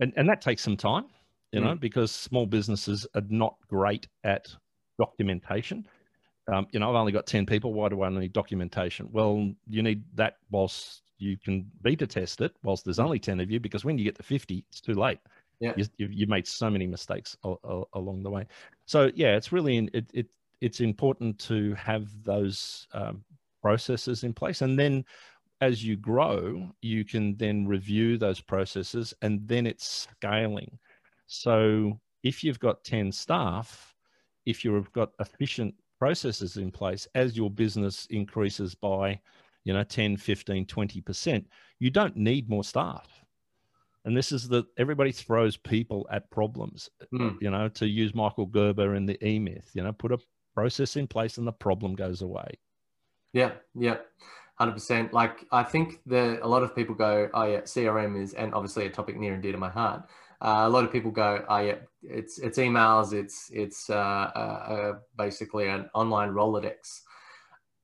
and, 0.00 0.12
and 0.16 0.28
that 0.28 0.40
takes 0.40 0.62
some 0.62 0.76
time, 0.76 1.06
you 1.52 1.60
know, 1.60 1.74
mm. 1.74 1.80
because 1.80 2.12
small 2.12 2.46
businesses 2.46 3.06
are 3.14 3.22
not 3.28 3.56
great 3.68 4.06
at 4.24 4.48
documentation. 4.98 5.86
Um, 6.50 6.68
you 6.70 6.78
know, 6.78 6.88
I've 6.88 6.94
only 6.94 7.12
got 7.12 7.26
10 7.26 7.44
people. 7.44 7.72
Why 7.72 7.88
do 7.88 8.02
I 8.02 8.08
need 8.08 8.32
documentation? 8.32 9.08
Well, 9.10 9.52
you 9.68 9.82
need 9.82 10.04
that 10.14 10.36
whilst 10.50 11.02
you 11.18 11.36
can 11.36 11.70
beta 11.82 12.06
test 12.06 12.40
it, 12.40 12.54
whilst 12.62 12.84
there's 12.84 12.98
only 12.98 13.18
10 13.18 13.40
of 13.40 13.50
you, 13.50 13.60
because 13.60 13.84
when 13.84 13.98
you 13.98 14.04
get 14.04 14.16
to 14.16 14.22
50, 14.22 14.64
it's 14.68 14.80
too 14.80 14.94
late. 14.94 15.18
Yeah. 15.60 15.72
You, 15.76 15.86
you 15.98 16.26
made 16.26 16.46
so 16.46 16.68
many 16.68 16.86
mistakes 16.86 17.36
along 17.42 18.22
the 18.22 18.30
way. 18.30 18.46
So 18.84 19.10
yeah 19.14 19.36
it's 19.36 19.52
really 19.52 19.88
it, 19.94 20.10
it 20.12 20.26
it's 20.60 20.80
important 20.80 21.38
to 21.40 21.74
have 21.74 22.08
those 22.24 22.86
um, 22.92 23.24
processes 23.62 24.24
in 24.24 24.32
place. 24.32 24.62
And 24.62 24.78
then 24.78 25.04
as 25.62 25.82
you 25.82 25.96
grow 25.96 26.68
you 26.82 27.04
can 27.04 27.36
then 27.36 27.66
review 27.66 28.18
those 28.18 28.40
processes 28.40 29.14
and 29.22 29.46
then 29.48 29.66
it's 29.66 30.08
scaling. 30.10 30.78
So 31.26 31.98
if 32.22 32.44
you've 32.44 32.60
got 32.60 32.84
10 32.84 33.10
staff 33.10 33.94
if 34.44 34.64
you've 34.64 34.92
got 34.92 35.12
efficient 35.20 35.74
processes 35.98 36.58
in 36.58 36.70
place 36.70 37.08
as 37.14 37.36
your 37.36 37.50
business 37.50 38.06
increases 38.10 38.74
by 38.74 39.18
you 39.66 39.74
know 39.74 39.82
10 39.82 40.16
15 40.16 40.64
20% 40.64 41.44
you 41.78 41.90
don't 41.90 42.16
need 42.16 42.48
more 42.48 42.64
staff. 42.64 43.06
And 44.06 44.16
this 44.16 44.30
is 44.30 44.48
that 44.48 44.66
everybody 44.78 45.10
throws 45.10 45.56
people 45.56 46.06
at 46.10 46.30
problems 46.30 46.88
mm. 47.12 47.36
you 47.42 47.50
know 47.50 47.68
to 47.70 47.86
use 47.86 48.14
michael 48.14 48.46
gerber 48.46 48.94
in 48.94 49.04
the 49.04 49.22
e-myth 49.26 49.68
you 49.74 49.82
know 49.82 49.92
put 49.92 50.12
a 50.12 50.18
process 50.54 50.96
in 50.96 51.06
place 51.06 51.36
and 51.36 51.46
the 51.46 51.52
problem 51.52 51.94
goes 51.94 52.22
away. 52.22 52.48
Yeah 53.32 53.50
yeah 53.74 53.96
100% 54.60 55.12
like 55.12 55.44
i 55.52 55.62
think 55.62 56.00
that 56.06 56.40
a 56.40 56.48
lot 56.48 56.62
of 56.62 56.74
people 56.74 56.94
go 56.94 57.28
oh 57.34 57.44
yeah 57.44 57.60
crm 57.60 58.22
is 58.22 58.32
and 58.32 58.54
obviously 58.54 58.86
a 58.86 58.90
topic 58.90 59.18
near 59.18 59.34
and 59.34 59.42
dear 59.42 59.52
to 59.52 59.58
my 59.58 59.68
heart. 59.68 60.04
Uh, 60.40 60.64
a 60.64 60.68
lot 60.68 60.84
of 60.84 60.92
people 60.92 61.10
go 61.10 61.44
oh 61.48 61.58
yeah 61.58 61.74
it's 62.02 62.38
it's 62.38 62.58
emails 62.58 63.12
it's 63.12 63.50
it's 63.52 63.90
uh, 63.90 64.30
uh, 64.36 64.38
uh 64.74 64.92
basically 65.18 65.66
an 65.66 65.90
online 65.94 66.30
rolodex 66.30 67.00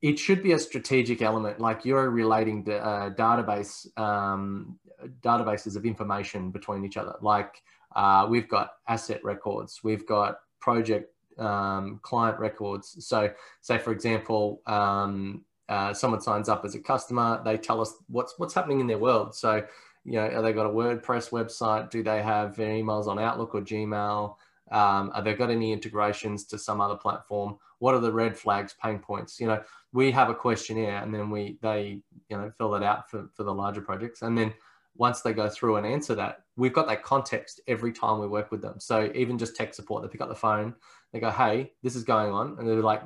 it 0.03 0.19
should 0.19 0.43
be 0.43 0.53
a 0.53 0.59
strategic 0.59 1.23
element 1.23 1.61
like 1.61 1.85
you're 1.85 2.11
relating 2.11 2.65
to, 2.65 2.77
uh, 2.77 3.11
database 3.11 3.87
um, 3.99 4.79
databases 5.23 5.77
of 5.77 5.87
information 5.87 6.51
between 6.51 6.85
each 6.85 6.97
other. 6.97 7.15
Like 7.21 7.63
uh, 7.95 8.27
we've 8.29 8.49
got 8.49 8.75
asset 8.89 9.23
records 9.25 9.81
we've 9.83 10.07
got 10.07 10.41
project 10.61 11.15
um, 11.39 11.99
client 12.03 12.39
records. 12.39 13.05
So 13.07 13.33
say 13.61 13.79
for 13.79 13.93
example 13.93 14.61
um, 14.67 15.45
uh, 15.69 15.95
someone 15.95 16.21
signs 16.21 16.49
up 16.49 16.65
as 16.65 16.75
a 16.75 16.81
customer 16.81 17.41
they 17.45 17.57
tell 17.57 17.81
us 17.81 17.95
what's 18.09 18.35
what's 18.39 18.55
happening 18.55 18.81
in 18.81 18.87
their 18.89 18.99
world. 18.99 19.35
So 19.35 19.65
you 20.05 20.15
know 20.15 20.27
are 20.27 20.43
they 20.43 20.53
got 20.53 20.67
a 20.67 20.71
wordpress 20.71 21.31
website? 21.31 21.91
Do 21.91 22.03
they 22.03 22.23
have 22.23 22.57
emails 22.57 23.07
on 23.07 23.21
outlook 23.21 23.55
or 23.55 23.61
gmail 23.61 24.35
um, 24.73 25.13
have 25.15 25.25
they 25.25 25.35
got 25.35 25.51
any 25.51 25.73
integrations 25.73 26.45
to 26.47 26.59
some 26.59 26.81
other 26.81 26.97
platform? 26.97 27.59
What 27.79 27.95
are 27.95 28.01
the 28.01 28.13
red 28.13 28.37
flags, 28.37 28.75
pain 28.83 28.99
points? 28.99 29.39
You 29.39 29.47
know, 29.47 29.63
we 29.93 30.11
have 30.11 30.31
a 30.31 30.35
questionnaire 30.35 31.03
and 31.03 31.15
then 31.15 31.31
we 31.31 31.59
they 31.61 32.01
you 32.29 32.37
know 32.37 32.51
fill 32.59 32.75
it 32.75 32.83
out 32.83 33.11
for, 33.11 33.29
for 33.35 33.45
the 33.45 33.55
larger 33.55 33.83
projects. 33.83 34.23
And 34.23 34.37
then 34.37 34.55
once 34.97 35.21
they 35.21 35.33
go 35.33 35.49
through 35.49 35.77
and 35.77 35.87
answer 35.87 36.15
that, 36.15 36.43
we've 36.57 36.73
got 36.73 36.87
that 36.87 37.03
context 37.03 37.61
every 37.67 37.93
time 37.93 38.19
we 38.19 38.27
work 38.27 38.51
with 38.51 38.61
them. 38.61 38.79
So 38.79 39.11
even 39.15 39.39
just 39.39 39.57
tech 39.57 39.75
support, 39.75 40.03
they 40.03 40.09
pick 40.09 40.21
up 40.21 40.29
the 40.29 40.35
phone, 40.35 40.75
they 41.13 41.21
go, 41.21 41.31
hey, 41.31 41.73
this 41.83 41.97
is 41.97 42.05
going 42.05 42.33
on. 42.33 42.57
And 42.59 42.69
they're 42.69 42.77
like, 42.77 43.03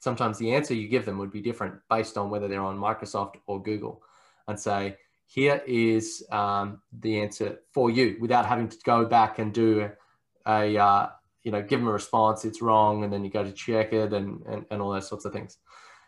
sometimes 0.00 0.38
the 0.38 0.52
answer 0.52 0.74
you 0.74 0.88
give 0.88 1.04
them 1.04 1.18
would 1.18 1.30
be 1.30 1.40
different 1.40 1.74
based 1.88 2.16
on 2.16 2.30
whether 2.30 2.48
they're 2.48 2.62
on 2.62 2.78
Microsoft 2.78 3.36
or 3.46 3.62
Google 3.62 4.02
and 4.48 4.58
say, 4.58 4.96
here 5.26 5.62
is 5.66 6.24
um, 6.32 6.80
the 6.92 7.20
answer 7.20 7.60
for 7.72 7.90
you 7.90 8.16
without 8.20 8.46
having 8.46 8.68
to 8.68 8.76
go 8.84 9.04
back 9.04 9.38
and 9.38 9.54
do 9.54 9.88
a, 10.58 10.76
uh, 10.76 11.08
you 11.44 11.52
know, 11.52 11.62
give 11.62 11.80
them 11.80 11.88
a 11.88 11.92
response, 11.92 12.44
it's 12.44 12.60
wrong, 12.60 13.04
and 13.04 13.10
then 13.12 13.24
you 13.24 13.30
go 13.30 13.44
to 13.44 13.52
check 13.52 13.92
it 13.92 14.12
and, 14.12 14.28
and, 14.46 14.60
and 14.70 14.82
all 14.82 14.92
those 14.92 15.08
sorts 15.08 15.24
of 15.24 15.32
things. 15.32 15.58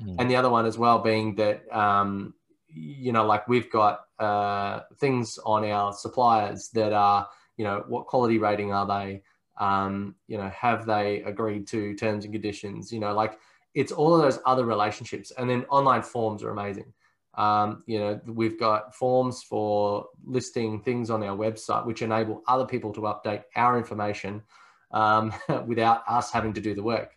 Mm. 0.00 0.16
And 0.18 0.30
the 0.30 0.36
other 0.36 0.50
one 0.50 0.66
as 0.66 0.76
well 0.78 0.98
being 0.98 1.34
that, 1.36 1.58
um, 1.84 2.34
you 2.68 3.12
know, 3.12 3.24
like 3.26 3.48
we've 3.48 3.70
got 3.70 4.00
uh, 4.18 4.80
things 4.98 5.38
on 5.44 5.64
our 5.64 5.92
suppliers 5.92 6.70
that 6.74 6.92
are, 6.92 7.28
you 7.56 7.64
know, 7.64 7.84
what 7.88 8.06
quality 8.06 8.38
rating 8.38 8.72
are 8.72 8.86
they? 8.86 9.22
Um, 9.60 10.16
you 10.26 10.38
know, 10.38 10.50
have 10.50 10.86
they 10.86 11.22
agreed 11.22 11.66
to 11.68 11.94
terms 11.94 12.24
and 12.24 12.32
conditions? 12.32 12.92
You 12.92 13.00
know, 13.00 13.14
like 13.14 13.38
it's 13.74 13.92
all 13.92 14.14
of 14.14 14.22
those 14.22 14.38
other 14.46 14.64
relationships. 14.64 15.32
And 15.36 15.48
then 15.48 15.64
online 15.68 16.02
forms 16.02 16.42
are 16.42 16.50
amazing. 16.50 16.92
Um, 17.34 17.82
you 17.86 17.98
know, 17.98 18.20
we've 18.26 18.58
got 18.58 18.94
forms 18.94 19.42
for 19.42 20.06
listing 20.24 20.82
things 20.82 21.10
on 21.10 21.22
our 21.22 21.36
website, 21.36 21.86
which 21.86 22.02
enable 22.02 22.42
other 22.46 22.66
people 22.66 22.92
to 22.92 23.00
update 23.02 23.44
our 23.56 23.78
information 23.78 24.42
um, 24.90 25.32
without 25.66 26.02
us 26.08 26.30
having 26.30 26.52
to 26.54 26.60
do 26.60 26.74
the 26.74 26.82
work. 26.82 27.16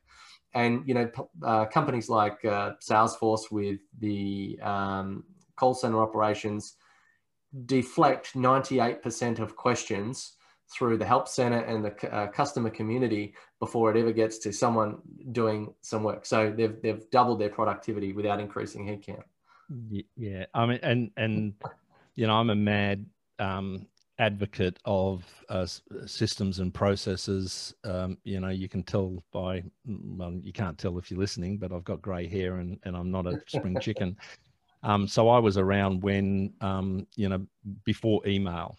And 0.53 0.87
you 0.87 0.93
know, 0.93 1.09
uh, 1.43 1.65
companies 1.65 2.07
like 2.07 2.43
uh, 2.45 2.73
Salesforce 2.81 3.51
with 3.51 3.79
the 3.99 4.57
um, 4.61 5.25
call 5.57 5.73
center 5.73 6.01
operations 6.01 6.75
deflect 7.65 8.33
98% 8.33 9.39
of 9.39 9.55
questions 9.55 10.33
through 10.67 10.97
the 10.97 11.05
help 11.05 11.27
center 11.27 11.59
and 11.59 11.85
the 11.85 12.13
uh, 12.13 12.27
customer 12.27 12.69
community 12.69 13.35
before 13.59 13.91
it 13.91 13.99
ever 13.99 14.11
gets 14.11 14.39
to 14.39 14.51
someone 14.51 14.97
doing 15.31 15.73
some 15.81 16.03
work. 16.03 16.25
So 16.25 16.53
they've 16.55 16.81
they've 16.81 17.09
doubled 17.11 17.39
their 17.39 17.49
productivity 17.49 18.13
without 18.13 18.39
increasing 18.39 18.87
headcount. 18.87 19.23
Yeah, 20.15 20.45
I 20.53 20.65
mean, 20.65 20.79
and 20.83 21.11
and 21.17 21.53
you 22.15 22.27
know, 22.27 22.33
I'm 22.33 22.49
a 22.49 22.55
mad 22.55 23.05
um, 23.39 23.87
advocate 24.19 24.79
of 24.85 25.23
uh, 25.49 25.65
systems 26.05 26.59
and 26.59 26.73
processes. 26.73 27.73
Um, 27.83 28.17
you 28.23 28.39
know, 28.39 28.49
you 28.49 28.69
can 28.69 28.83
tell 28.83 29.23
by 29.31 29.63
well, 29.85 30.33
you 30.43 30.53
can't 30.53 30.77
tell 30.77 30.97
if 30.97 31.09
you're 31.09 31.19
listening, 31.19 31.57
but 31.57 31.71
I've 31.71 31.83
got 31.83 32.01
grey 32.01 32.27
hair 32.27 32.57
and 32.57 32.79
and 32.83 32.95
I'm 32.95 33.11
not 33.11 33.27
a 33.27 33.41
spring 33.47 33.77
chicken. 33.79 34.17
Um, 34.83 35.07
so 35.07 35.29
I 35.29 35.39
was 35.39 35.57
around 35.57 36.03
when 36.03 36.53
um, 36.61 37.07
you 37.15 37.27
know 37.27 37.43
before 37.85 38.21
email. 38.27 38.77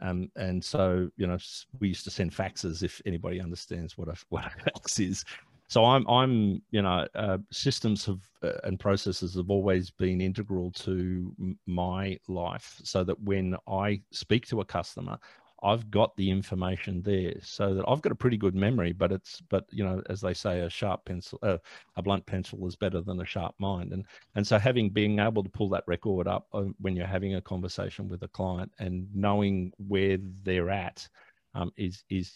Um, 0.00 0.30
and 0.36 0.62
so, 0.62 1.08
you 1.16 1.26
know, 1.26 1.38
we 1.78 1.88
used 1.88 2.04
to 2.04 2.10
send 2.10 2.32
faxes 2.32 2.82
if 2.82 3.00
anybody 3.06 3.40
understands 3.40 3.96
what 3.96 4.08
a, 4.08 4.14
what 4.28 4.44
a 4.44 4.50
fax 4.50 4.98
is. 4.98 5.24
So 5.68 5.84
I'm, 5.84 6.06
I'm, 6.08 6.62
you 6.70 6.82
know, 6.82 7.06
uh, 7.14 7.38
systems 7.50 8.04
have 8.04 8.20
uh, 8.42 8.58
and 8.64 8.78
processes 8.78 9.34
have 9.36 9.50
always 9.50 9.90
been 9.90 10.20
integral 10.20 10.70
to 10.72 11.34
my 11.66 12.18
life, 12.28 12.80
so 12.84 13.02
that 13.04 13.20
when 13.20 13.56
I 13.66 14.02
speak 14.12 14.46
to 14.48 14.60
a 14.60 14.64
customer, 14.64 15.18
I've 15.62 15.90
got 15.90 16.14
the 16.16 16.30
information 16.30 17.00
there, 17.00 17.32
so 17.40 17.74
that 17.74 17.84
I've 17.88 18.02
got 18.02 18.12
a 18.12 18.16
pretty 18.16 18.36
good 18.36 18.54
memory. 18.54 18.92
But 18.92 19.10
it's, 19.12 19.40
but 19.48 19.64
you 19.70 19.82
know, 19.82 20.02
as 20.10 20.20
they 20.20 20.34
say, 20.34 20.60
a 20.60 20.68
sharp 20.68 21.06
pencil, 21.06 21.38
uh, 21.42 21.56
a 21.96 22.02
blunt 22.02 22.26
pencil 22.26 22.66
is 22.66 22.76
better 22.76 23.00
than 23.00 23.20
a 23.22 23.24
sharp 23.24 23.54
mind, 23.58 23.92
and 23.94 24.04
and 24.34 24.46
so 24.46 24.58
having 24.58 24.90
being 24.90 25.18
able 25.18 25.42
to 25.42 25.50
pull 25.50 25.70
that 25.70 25.84
record 25.86 26.28
up 26.28 26.46
uh, 26.52 26.64
when 26.80 26.94
you're 26.94 27.06
having 27.06 27.36
a 27.36 27.40
conversation 27.40 28.06
with 28.08 28.22
a 28.22 28.28
client 28.28 28.70
and 28.78 29.08
knowing 29.14 29.72
where 29.78 30.18
they're 30.42 30.70
at 30.70 31.08
um, 31.54 31.72
is 31.78 32.04
is 32.10 32.34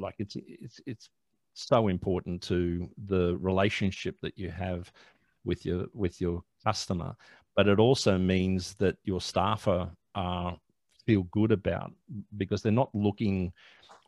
like 0.00 0.16
it's 0.18 0.36
it's 0.36 0.80
it's 0.86 1.08
so 1.56 1.88
important 1.88 2.42
to 2.42 2.88
the 3.06 3.36
relationship 3.38 4.16
that 4.22 4.38
you 4.38 4.50
have 4.50 4.92
with 5.44 5.64
your 5.64 5.86
with 5.94 6.20
your 6.20 6.42
customer. 6.64 7.14
But 7.54 7.68
it 7.68 7.78
also 7.78 8.18
means 8.18 8.74
that 8.74 8.96
your 9.04 9.20
staff 9.20 9.66
are, 9.66 9.90
are 10.14 10.58
feel 11.06 11.22
good 11.30 11.52
about 11.52 11.92
because 12.36 12.62
they're 12.62 12.72
not 12.72 12.94
looking 12.94 13.52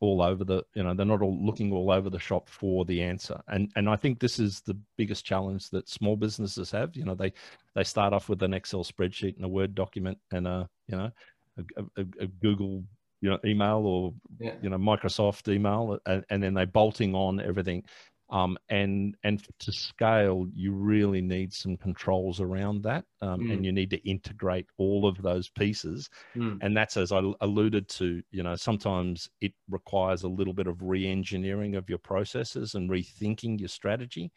all 0.00 0.22
over 0.22 0.44
the 0.44 0.62
you 0.74 0.82
know 0.82 0.94
they're 0.94 1.06
not 1.06 1.22
all 1.22 1.44
looking 1.44 1.72
all 1.72 1.90
over 1.90 2.10
the 2.10 2.18
shop 2.18 2.48
for 2.48 2.84
the 2.84 3.02
answer. 3.02 3.40
And 3.48 3.70
and 3.76 3.88
i 3.88 3.96
think 3.96 4.18
this 4.18 4.38
is 4.38 4.60
the 4.60 4.76
biggest 4.96 5.24
challenge 5.24 5.70
that 5.70 5.88
small 5.88 6.16
businesses 6.16 6.70
have. 6.72 6.96
You 6.96 7.04
know 7.04 7.14
they 7.14 7.32
they 7.74 7.84
start 7.84 8.12
off 8.12 8.28
with 8.28 8.42
an 8.42 8.54
excel 8.54 8.84
spreadsheet 8.84 9.36
and 9.36 9.44
a 9.44 9.48
word 9.48 9.74
document 9.74 10.18
and 10.30 10.46
a 10.46 10.68
you 10.86 10.96
know 10.96 11.10
a, 11.56 11.82
a, 11.96 12.06
a 12.20 12.26
google 12.26 12.84
you 13.20 13.30
know 13.30 13.38
email 13.44 13.78
or 13.86 14.14
yeah. 14.40 14.54
you 14.62 14.68
know 14.68 14.78
microsoft 14.78 15.52
email 15.52 15.98
and, 16.06 16.24
and 16.30 16.42
then 16.42 16.54
they 16.54 16.64
bolting 16.64 17.14
on 17.14 17.40
everything 17.40 17.82
um, 18.30 18.58
and 18.68 19.16
and 19.24 19.42
to 19.58 19.72
scale 19.72 20.46
you 20.54 20.72
really 20.72 21.22
need 21.22 21.52
some 21.52 21.76
controls 21.76 22.40
around 22.40 22.82
that 22.82 23.04
um, 23.22 23.40
mm. 23.40 23.52
and 23.52 23.64
you 23.64 23.72
need 23.72 23.90
to 23.90 24.08
integrate 24.08 24.66
all 24.76 25.06
of 25.06 25.20
those 25.22 25.48
pieces 25.48 26.08
mm. 26.36 26.58
and 26.60 26.76
that's 26.76 26.96
as 26.96 27.10
i 27.10 27.22
alluded 27.40 27.88
to 27.88 28.22
you 28.30 28.42
know 28.42 28.54
sometimes 28.54 29.28
it 29.40 29.52
requires 29.70 30.24
a 30.24 30.28
little 30.28 30.52
bit 30.52 30.66
of 30.66 30.82
re-engineering 30.82 31.74
of 31.74 31.88
your 31.88 31.98
processes 31.98 32.74
and 32.74 32.90
rethinking 32.90 33.58
your 33.58 33.68
strategy 33.68 34.30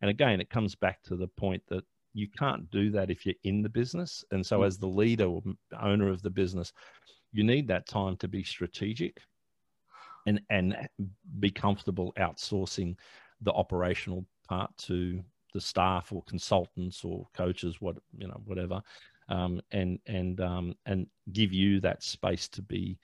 and 0.00 0.10
again 0.10 0.40
it 0.40 0.50
comes 0.50 0.74
back 0.74 1.02
to 1.02 1.16
the 1.16 1.28
point 1.28 1.62
that 1.68 1.84
you 2.14 2.26
can't 2.36 2.68
do 2.70 2.90
that 2.90 3.10
if 3.10 3.26
you're 3.26 3.34
in 3.44 3.62
the 3.62 3.68
business 3.68 4.24
and 4.32 4.44
so 4.44 4.60
mm. 4.60 4.66
as 4.66 4.78
the 4.78 4.88
leader 4.88 5.26
or 5.26 5.42
owner 5.80 6.08
of 6.08 6.22
the 6.22 6.30
business 6.30 6.72
you 7.36 7.44
need 7.44 7.68
that 7.68 7.86
time 7.86 8.16
to 8.16 8.28
be 8.28 8.42
strategic 8.42 9.20
and 10.26 10.40
and 10.50 10.76
be 11.38 11.50
comfortable 11.50 12.12
outsourcing 12.18 12.96
the 13.42 13.52
operational 13.52 14.24
part 14.48 14.70
to 14.78 15.22
the 15.52 15.60
staff 15.60 16.12
or 16.12 16.22
consultants 16.24 17.04
or 17.04 17.26
coaches, 17.34 17.80
what 17.80 17.96
you 18.16 18.26
know, 18.28 18.40
whatever, 18.44 18.82
um, 19.28 19.60
and 19.72 19.98
and 20.06 20.40
um, 20.40 20.74
and 20.86 21.06
give 21.32 21.52
you 21.52 21.80
that 21.80 22.02
space 22.02 22.48
to 22.48 22.62
be, 22.62 22.98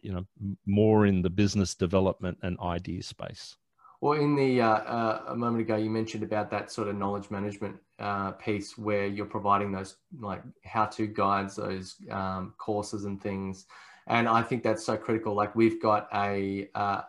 you 0.00 0.12
know, 0.12 0.24
more 0.66 1.06
in 1.06 1.22
the 1.22 1.30
business 1.30 1.74
development 1.74 2.38
and 2.42 2.58
idea 2.60 3.02
space. 3.02 3.56
Well, 4.00 4.20
in 4.20 4.36
the 4.36 4.60
uh, 4.60 4.68
uh, 4.68 5.22
a 5.28 5.36
moment 5.36 5.62
ago, 5.62 5.76
you 5.76 5.90
mentioned 5.90 6.22
about 6.22 6.50
that 6.50 6.70
sort 6.70 6.88
of 6.88 6.96
knowledge 6.96 7.30
management 7.30 7.76
uh, 7.98 8.32
piece 8.32 8.76
where 8.76 9.06
you're 9.06 9.26
providing 9.26 9.72
those 9.72 9.96
like 10.20 10.42
how-to 10.64 11.06
guides, 11.06 11.56
those 11.56 11.96
um, 12.10 12.54
courses 12.58 13.04
and 13.04 13.22
things, 13.22 13.66
and 14.06 14.28
I 14.28 14.42
think 14.42 14.62
that's 14.62 14.84
so 14.84 14.96
critical. 14.96 15.34
Like 15.34 15.54
we've 15.54 15.80
got 15.80 16.08
a 16.14 16.68
uh, 16.74 17.02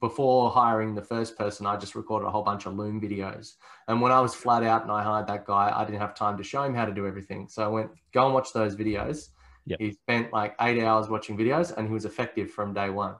before 0.00 0.50
hiring 0.50 0.94
the 0.94 1.02
first 1.02 1.36
person, 1.36 1.66
I 1.66 1.76
just 1.76 1.94
recorded 1.94 2.26
a 2.26 2.30
whole 2.30 2.42
bunch 2.42 2.66
of 2.66 2.74
Loom 2.74 3.00
videos. 3.00 3.54
And 3.88 4.00
when 4.00 4.12
I 4.12 4.20
was 4.20 4.34
flat 4.34 4.62
out 4.62 4.82
and 4.82 4.90
I 4.90 5.02
hired 5.02 5.26
that 5.26 5.44
guy, 5.44 5.72
I 5.74 5.84
didn't 5.84 6.00
have 6.00 6.14
time 6.14 6.36
to 6.38 6.44
show 6.44 6.62
him 6.62 6.74
how 6.74 6.84
to 6.84 6.92
do 6.92 7.06
everything. 7.06 7.48
So 7.48 7.64
I 7.64 7.68
went, 7.68 7.90
go 8.12 8.26
and 8.26 8.34
watch 8.34 8.52
those 8.52 8.76
videos. 8.76 9.28
Yep. 9.66 9.80
He 9.80 9.92
spent 9.92 10.32
like 10.32 10.54
eight 10.60 10.82
hours 10.82 11.08
watching 11.08 11.36
videos 11.36 11.76
and 11.76 11.86
he 11.86 11.94
was 11.94 12.04
effective 12.04 12.50
from 12.50 12.74
day 12.74 12.90
one. 12.90 13.14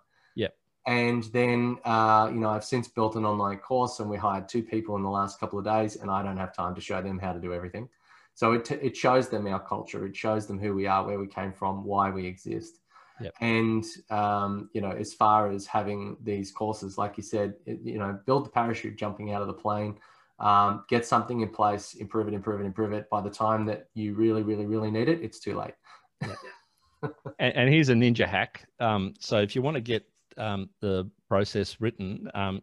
And 0.86 1.24
then, 1.24 1.78
uh, 1.84 2.28
you 2.32 2.40
know, 2.40 2.50
I've 2.50 2.64
since 2.64 2.88
built 2.88 3.14
an 3.14 3.24
online 3.24 3.58
course 3.58 4.00
and 4.00 4.10
we 4.10 4.16
hired 4.16 4.48
two 4.48 4.62
people 4.62 4.96
in 4.96 5.02
the 5.02 5.10
last 5.10 5.38
couple 5.38 5.58
of 5.58 5.64
days 5.64 5.96
and 5.96 6.10
I 6.10 6.22
don't 6.22 6.36
have 6.36 6.54
time 6.54 6.74
to 6.74 6.80
show 6.80 7.00
them 7.00 7.18
how 7.18 7.32
to 7.32 7.40
do 7.40 7.54
everything. 7.54 7.88
So 8.34 8.52
it, 8.52 8.70
it 8.70 8.96
shows 8.96 9.28
them 9.28 9.46
our 9.46 9.60
culture. 9.60 10.06
It 10.06 10.16
shows 10.16 10.46
them 10.46 10.58
who 10.58 10.74
we 10.74 10.86
are, 10.86 11.04
where 11.04 11.20
we 11.20 11.26
came 11.26 11.52
from, 11.52 11.84
why 11.84 12.10
we 12.10 12.26
exist. 12.26 12.80
Yep. 13.20 13.34
And 13.40 13.84
um, 14.10 14.70
you 14.72 14.80
know, 14.80 14.90
as 14.90 15.12
far 15.12 15.50
as 15.50 15.66
having 15.66 16.16
these 16.22 16.50
courses, 16.50 16.98
like 16.98 17.16
you 17.16 17.22
said, 17.22 17.54
it, 17.66 17.80
you 17.84 17.98
know, 17.98 18.18
build 18.26 18.46
the 18.46 18.50
parachute 18.50 18.96
jumping 18.96 19.32
out 19.32 19.42
of 19.42 19.46
the 19.46 19.52
plane, 19.52 19.98
um, 20.40 20.84
get 20.88 21.06
something 21.06 21.40
in 21.40 21.50
place, 21.50 21.94
improve 21.94 22.26
it, 22.26 22.34
improve 22.34 22.60
it, 22.60 22.64
improve 22.64 22.92
it. 22.92 23.08
By 23.10 23.20
the 23.20 23.30
time 23.30 23.66
that 23.66 23.88
you 23.94 24.14
really, 24.14 24.42
really, 24.42 24.66
really 24.66 24.90
need 24.90 25.08
it, 25.08 25.20
it's 25.22 25.38
too 25.38 25.56
late. 25.56 25.74
and, 27.38 27.54
and, 27.54 27.68
here's 27.68 27.90
a 27.90 27.94
ninja 27.94 28.26
hack. 28.26 28.66
Um, 28.80 29.14
so 29.20 29.38
if 29.38 29.54
you 29.54 29.62
want 29.62 29.76
to 29.76 29.80
get 29.80 30.08
um, 30.38 30.68
the 30.80 31.10
process 31.28 31.80
written, 31.80 32.30
um, 32.34 32.62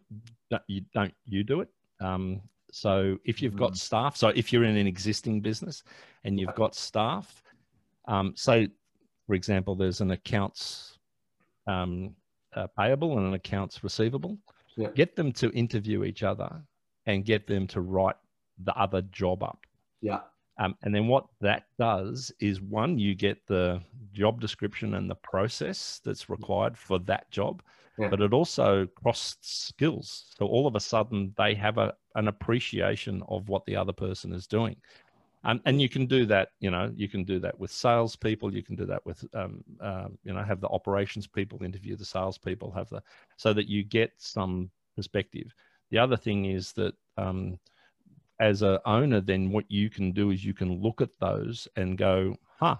you 0.66 0.82
don't 0.94 1.14
you 1.24 1.44
do 1.44 1.60
it. 1.60 1.68
Um, 2.00 2.40
so 2.72 3.16
if 3.24 3.42
you've 3.42 3.56
got 3.56 3.72
mm. 3.72 3.76
staff, 3.76 4.16
so 4.16 4.28
if 4.28 4.52
you're 4.52 4.64
in 4.64 4.76
an 4.76 4.86
existing 4.86 5.40
business 5.40 5.82
and 6.24 6.38
you've 6.38 6.54
got 6.54 6.74
staff, 6.74 7.42
um, 8.06 8.32
so 8.36 8.66
for 9.26 9.34
example, 9.34 9.74
there's 9.74 10.00
an 10.00 10.12
accounts 10.12 10.98
um, 11.66 12.14
uh, 12.54 12.66
payable 12.78 13.18
and 13.18 13.28
an 13.28 13.34
accounts 13.34 13.84
receivable. 13.84 14.38
Yeah. 14.76 14.88
Get 14.94 15.16
them 15.16 15.32
to 15.34 15.50
interview 15.50 16.04
each 16.04 16.22
other 16.22 16.62
and 17.06 17.24
get 17.24 17.46
them 17.46 17.66
to 17.68 17.80
write 17.80 18.16
the 18.64 18.74
other 18.76 19.02
job 19.02 19.42
up. 19.42 19.66
Yeah. 20.00 20.20
Um, 20.60 20.76
and 20.82 20.94
then 20.94 21.08
what 21.08 21.24
that 21.40 21.64
does 21.78 22.30
is 22.38 22.60
one, 22.60 22.98
you 22.98 23.14
get 23.14 23.38
the 23.46 23.80
job 24.12 24.42
description 24.42 24.94
and 24.94 25.08
the 25.08 25.14
process 25.16 26.00
that's 26.04 26.28
required 26.28 26.76
for 26.76 26.98
that 27.00 27.30
job, 27.30 27.62
yeah. 27.98 28.08
but 28.08 28.20
it 28.20 28.34
also 28.34 28.86
cross 28.94 29.36
skills. 29.40 30.26
So 30.38 30.46
all 30.46 30.66
of 30.66 30.76
a 30.76 30.80
sudden 30.80 31.34
they 31.38 31.54
have 31.54 31.78
a, 31.78 31.94
an 32.14 32.28
appreciation 32.28 33.22
of 33.28 33.48
what 33.48 33.64
the 33.64 33.74
other 33.74 33.94
person 33.94 34.34
is 34.34 34.46
doing. 34.46 34.76
Um, 35.44 35.62
and 35.64 35.80
you 35.80 35.88
can 35.88 36.04
do 36.04 36.26
that, 36.26 36.50
you 36.60 36.70
know, 36.70 36.92
you 36.94 37.08
can 37.08 37.24
do 37.24 37.38
that 37.40 37.58
with 37.58 37.70
salespeople. 37.70 38.54
You 38.54 38.62
can 38.62 38.76
do 38.76 38.84
that 38.84 39.04
with, 39.06 39.24
um, 39.32 39.64
um, 39.80 40.18
you 40.24 40.34
know, 40.34 40.42
have 40.42 40.60
the 40.60 40.68
operations 40.68 41.26
people 41.26 41.62
interview 41.62 41.96
the 41.96 42.04
salespeople, 42.04 42.70
have 42.72 42.90
the, 42.90 43.02
so 43.38 43.54
that 43.54 43.66
you 43.66 43.82
get 43.82 44.12
some 44.18 44.70
perspective. 44.94 45.54
The 45.90 45.96
other 45.98 46.18
thing 46.18 46.44
is 46.44 46.72
that 46.74 46.92
um, 47.16 47.58
as 48.40 48.62
a 48.62 48.80
owner, 48.86 49.20
then 49.20 49.50
what 49.50 49.70
you 49.70 49.90
can 49.90 50.12
do 50.12 50.30
is 50.30 50.44
you 50.44 50.54
can 50.54 50.80
look 50.80 51.00
at 51.00 51.10
those 51.20 51.68
and 51.76 51.96
go, 51.96 52.34
huh, 52.58 52.76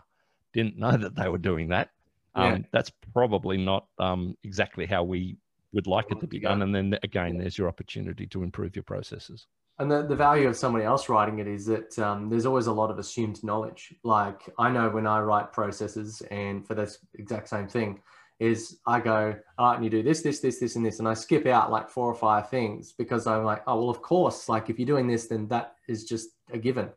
didn't 0.52 0.78
know 0.78 0.96
that 0.96 1.14
they 1.14 1.28
were 1.28 1.38
doing 1.38 1.68
that. 1.68 1.90
Um, 2.34 2.52
yeah. 2.52 2.58
That's 2.72 2.90
probably 3.12 3.58
not 3.58 3.86
um, 3.98 4.36
exactly 4.42 4.86
how 4.86 5.04
we 5.04 5.36
would 5.72 5.86
like 5.86 6.10
it 6.10 6.20
to 6.20 6.26
be 6.26 6.40
done. 6.40 6.62
And 6.62 6.74
then 6.74 6.98
again, 7.02 7.38
there's 7.38 7.58
your 7.58 7.68
opportunity 7.68 8.26
to 8.28 8.42
improve 8.42 8.74
your 8.74 8.82
processes. 8.82 9.46
And 9.78 9.90
the, 9.90 10.02
the 10.02 10.16
value 10.16 10.46
of 10.46 10.56
somebody 10.56 10.84
else 10.84 11.08
writing 11.08 11.38
it 11.38 11.46
is 11.46 11.64
that 11.66 11.98
um, 11.98 12.28
there's 12.28 12.44
always 12.44 12.66
a 12.66 12.72
lot 12.72 12.90
of 12.90 12.98
assumed 12.98 13.42
knowledge. 13.42 13.94
Like 14.02 14.42
I 14.58 14.70
know 14.70 14.90
when 14.90 15.06
I 15.06 15.20
write 15.20 15.52
processes, 15.52 16.22
and 16.30 16.66
for 16.66 16.74
this 16.74 16.98
exact 17.14 17.48
same 17.48 17.66
thing, 17.66 18.00
is 18.40 18.78
I 18.86 19.00
go, 19.00 19.36
all 19.58 19.68
right, 19.68 19.74
and 19.76 19.84
you 19.84 19.90
do 19.90 20.02
this, 20.02 20.22
this, 20.22 20.40
this, 20.40 20.58
this, 20.58 20.74
and 20.74 20.84
this, 20.84 20.98
and 20.98 21.06
I 21.06 21.12
skip 21.12 21.46
out 21.46 21.70
like 21.70 21.90
four 21.90 22.10
or 22.10 22.14
five 22.14 22.48
things 22.48 22.92
because 22.92 23.26
I'm 23.26 23.44
like, 23.44 23.62
oh 23.66 23.78
well, 23.78 23.90
of 23.90 24.00
course, 24.00 24.48
like 24.48 24.70
if 24.70 24.78
you're 24.78 24.86
doing 24.86 25.06
this, 25.06 25.26
then 25.26 25.46
that 25.48 25.74
is 25.86 26.04
just 26.04 26.30
a 26.50 26.58
given. 26.58 26.88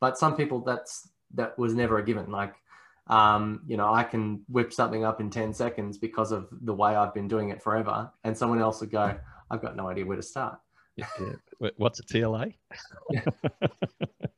But 0.00 0.16
some 0.16 0.36
people, 0.36 0.60
that's 0.60 1.08
that 1.34 1.58
was 1.58 1.74
never 1.74 1.98
a 1.98 2.04
given. 2.04 2.30
Like, 2.30 2.54
um, 3.08 3.62
you 3.66 3.76
know, 3.76 3.92
I 3.92 4.04
can 4.04 4.42
whip 4.48 4.72
something 4.72 5.04
up 5.04 5.20
in 5.20 5.28
ten 5.28 5.52
seconds 5.52 5.98
because 5.98 6.30
of 6.30 6.48
the 6.62 6.72
way 6.72 6.94
I've 6.94 7.14
been 7.14 7.28
doing 7.28 7.50
it 7.50 7.60
forever, 7.60 8.10
and 8.22 8.38
someone 8.38 8.60
else 8.60 8.80
would 8.80 8.92
go, 8.92 9.18
I've 9.50 9.60
got 9.60 9.74
no 9.76 9.88
idea 9.88 10.06
where 10.06 10.16
to 10.16 10.22
start. 10.22 10.58
Yeah. 10.96 11.06
What's 11.78 11.98
a 11.98 12.04
TLA? 12.04 12.54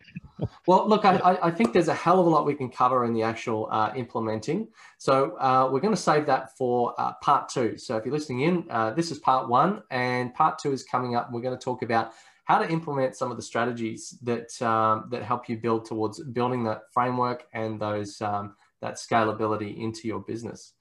Well, 0.66 0.88
look, 0.88 1.04
I, 1.04 1.38
I, 1.42 1.50
think 1.50 1.72
there's 1.72 1.88
a 1.88 1.94
hell 1.94 2.18
of 2.18 2.26
a 2.26 2.28
lot 2.28 2.44
we 2.44 2.54
can 2.54 2.68
cover 2.68 3.04
in 3.04 3.12
the 3.12 3.22
actual 3.22 3.68
uh, 3.70 3.92
implementing. 3.94 4.68
So 4.98 5.36
uh, 5.38 5.68
we're 5.70 5.80
going 5.80 5.94
to 5.94 6.00
save 6.00 6.26
that 6.26 6.56
for 6.56 6.92
uh, 6.98 7.12
part 7.22 7.48
two. 7.48 7.78
So 7.78 7.96
if 7.96 8.04
you're 8.04 8.14
listening 8.14 8.40
in, 8.40 8.66
uh, 8.68 8.90
this 8.94 9.12
is 9.12 9.18
part 9.18 9.48
one, 9.48 9.82
and 9.90 10.34
part 10.34 10.58
two 10.58 10.72
is 10.72 10.82
coming 10.82 11.14
up. 11.14 11.30
We're 11.30 11.40
going 11.40 11.56
to 11.56 11.64
talk 11.64 11.82
about 11.82 12.12
how 12.44 12.58
to 12.58 12.68
implement 12.68 13.16
some 13.16 13.30
of 13.30 13.36
the 13.36 13.42
strategies 13.42 14.18
that 14.22 14.60
um, 14.60 15.08
that 15.10 15.22
help 15.22 15.48
you 15.48 15.56
build 15.56 15.84
towards 15.84 16.22
building 16.22 16.64
that 16.64 16.82
framework 16.92 17.46
and 17.52 17.80
those 17.80 18.20
um, 18.20 18.56
that 18.80 18.94
scalability 18.94 19.78
into 19.78 20.08
your 20.08 20.20
business. 20.20 20.72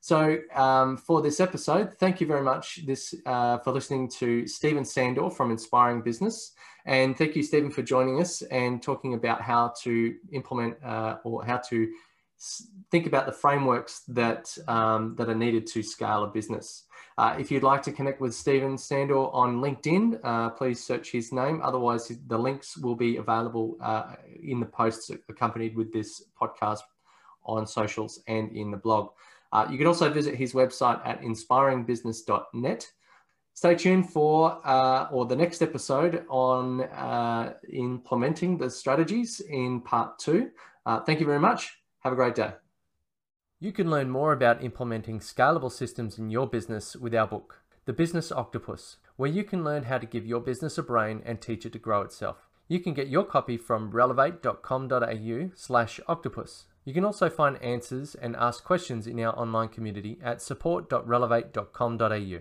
So 0.00 0.38
um, 0.54 0.96
for 0.96 1.22
this 1.22 1.38
episode, 1.38 1.94
thank 1.98 2.20
you 2.20 2.26
very 2.26 2.42
much 2.42 2.84
this, 2.86 3.14
uh, 3.24 3.58
for 3.58 3.70
listening 3.70 4.08
to 4.18 4.48
Stephen 4.48 4.84
Sandor 4.84 5.30
from 5.30 5.52
Inspiring 5.52 6.02
Business. 6.02 6.54
And 6.84 7.16
thank 7.16 7.36
you, 7.36 7.42
Stephen, 7.42 7.70
for 7.70 7.82
joining 7.82 8.20
us 8.20 8.42
and 8.42 8.82
talking 8.82 9.14
about 9.14 9.40
how 9.40 9.72
to 9.82 10.14
implement 10.32 10.82
uh, 10.82 11.18
or 11.24 11.44
how 11.44 11.58
to 11.58 11.92
think 12.90 13.06
about 13.06 13.26
the 13.26 13.32
frameworks 13.32 14.00
that, 14.08 14.56
um, 14.66 15.14
that 15.16 15.28
are 15.28 15.34
needed 15.34 15.66
to 15.68 15.82
scale 15.82 16.24
a 16.24 16.26
business. 16.26 16.84
Uh, 17.18 17.36
if 17.38 17.50
you'd 17.50 17.62
like 17.62 17.82
to 17.82 17.92
connect 17.92 18.20
with 18.20 18.34
Stephen 18.34 18.76
Sandor 18.76 19.30
on 19.32 19.60
LinkedIn, 19.60 20.18
uh, 20.24 20.50
please 20.50 20.82
search 20.82 21.12
his 21.12 21.30
name. 21.30 21.60
Otherwise, 21.62 22.10
the 22.26 22.38
links 22.38 22.76
will 22.76 22.96
be 22.96 23.16
available 23.18 23.76
uh, 23.80 24.14
in 24.42 24.60
the 24.60 24.66
posts 24.66 25.10
accompanied 25.28 25.76
with 25.76 25.92
this 25.92 26.24
podcast 26.40 26.80
on 27.44 27.66
socials 27.66 28.20
and 28.28 28.50
in 28.56 28.70
the 28.70 28.76
blog. 28.76 29.10
Uh, 29.52 29.66
you 29.70 29.76
can 29.76 29.86
also 29.86 30.10
visit 30.10 30.34
his 30.34 30.54
website 30.54 31.00
at 31.06 31.20
inspiringbusiness.net. 31.20 32.92
Stay 33.54 33.74
tuned 33.74 34.10
for 34.10 34.60
uh, 34.66 35.08
or 35.12 35.26
the 35.26 35.36
next 35.36 35.62
episode 35.62 36.24
on 36.28 36.82
uh, 36.82 37.54
implementing 37.70 38.56
the 38.58 38.70
strategies 38.70 39.40
in 39.40 39.80
part 39.82 40.18
two. 40.18 40.50
Uh, 40.86 41.00
thank 41.00 41.20
you 41.20 41.26
very 41.26 41.38
much. 41.38 41.78
Have 42.00 42.12
a 42.12 42.16
great 42.16 42.34
day. 42.34 42.52
You 43.60 43.70
can 43.70 43.90
learn 43.90 44.10
more 44.10 44.32
about 44.32 44.64
implementing 44.64 45.20
scalable 45.20 45.70
systems 45.70 46.18
in 46.18 46.30
your 46.30 46.48
business 46.48 46.96
with 46.96 47.14
our 47.14 47.28
book, 47.28 47.62
The 47.84 47.92
Business 47.92 48.32
Octopus, 48.32 48.96
where 49.16 49.30
you 49.30 49.44
can 49.44 49.62
learn 49.62 49.84
how 49.84 49.98
to 49.98 50.06
give 50.06 50.26
your 50.26 50.40
business 50.40 50.78
a 50.78 50.82
brain 50.82 51.22
and 51.24 51.40
teach 51.40 51.64
it 51.64 51.72
to 51.74 51.78
grow 51.78 52.02
itself. 52.02 52.48
You 52.66 52.80
can 52.80 52.94
get 52.94 53.06
your 53.06 53.22
copy 53.24 53.56
from 53.56 53.92
relevate.com.au 53.92 55.50
slash 55.54 56.00
octopus. 56.08 56.64
You 56.84 56.92
can 56.92 57.04
also 57.04 57.30
find 57.30 57.62
answers 57.62 58.16
and 58.16 58.34
ask 58.34 58.64
questions 58.64 59.06
in 59.06 59.20
our 59.20 59.38
online 59.38 59.68
community 59.68 60.18
at 60.22 60.42
support.relevate.com.au. 60.42 62.38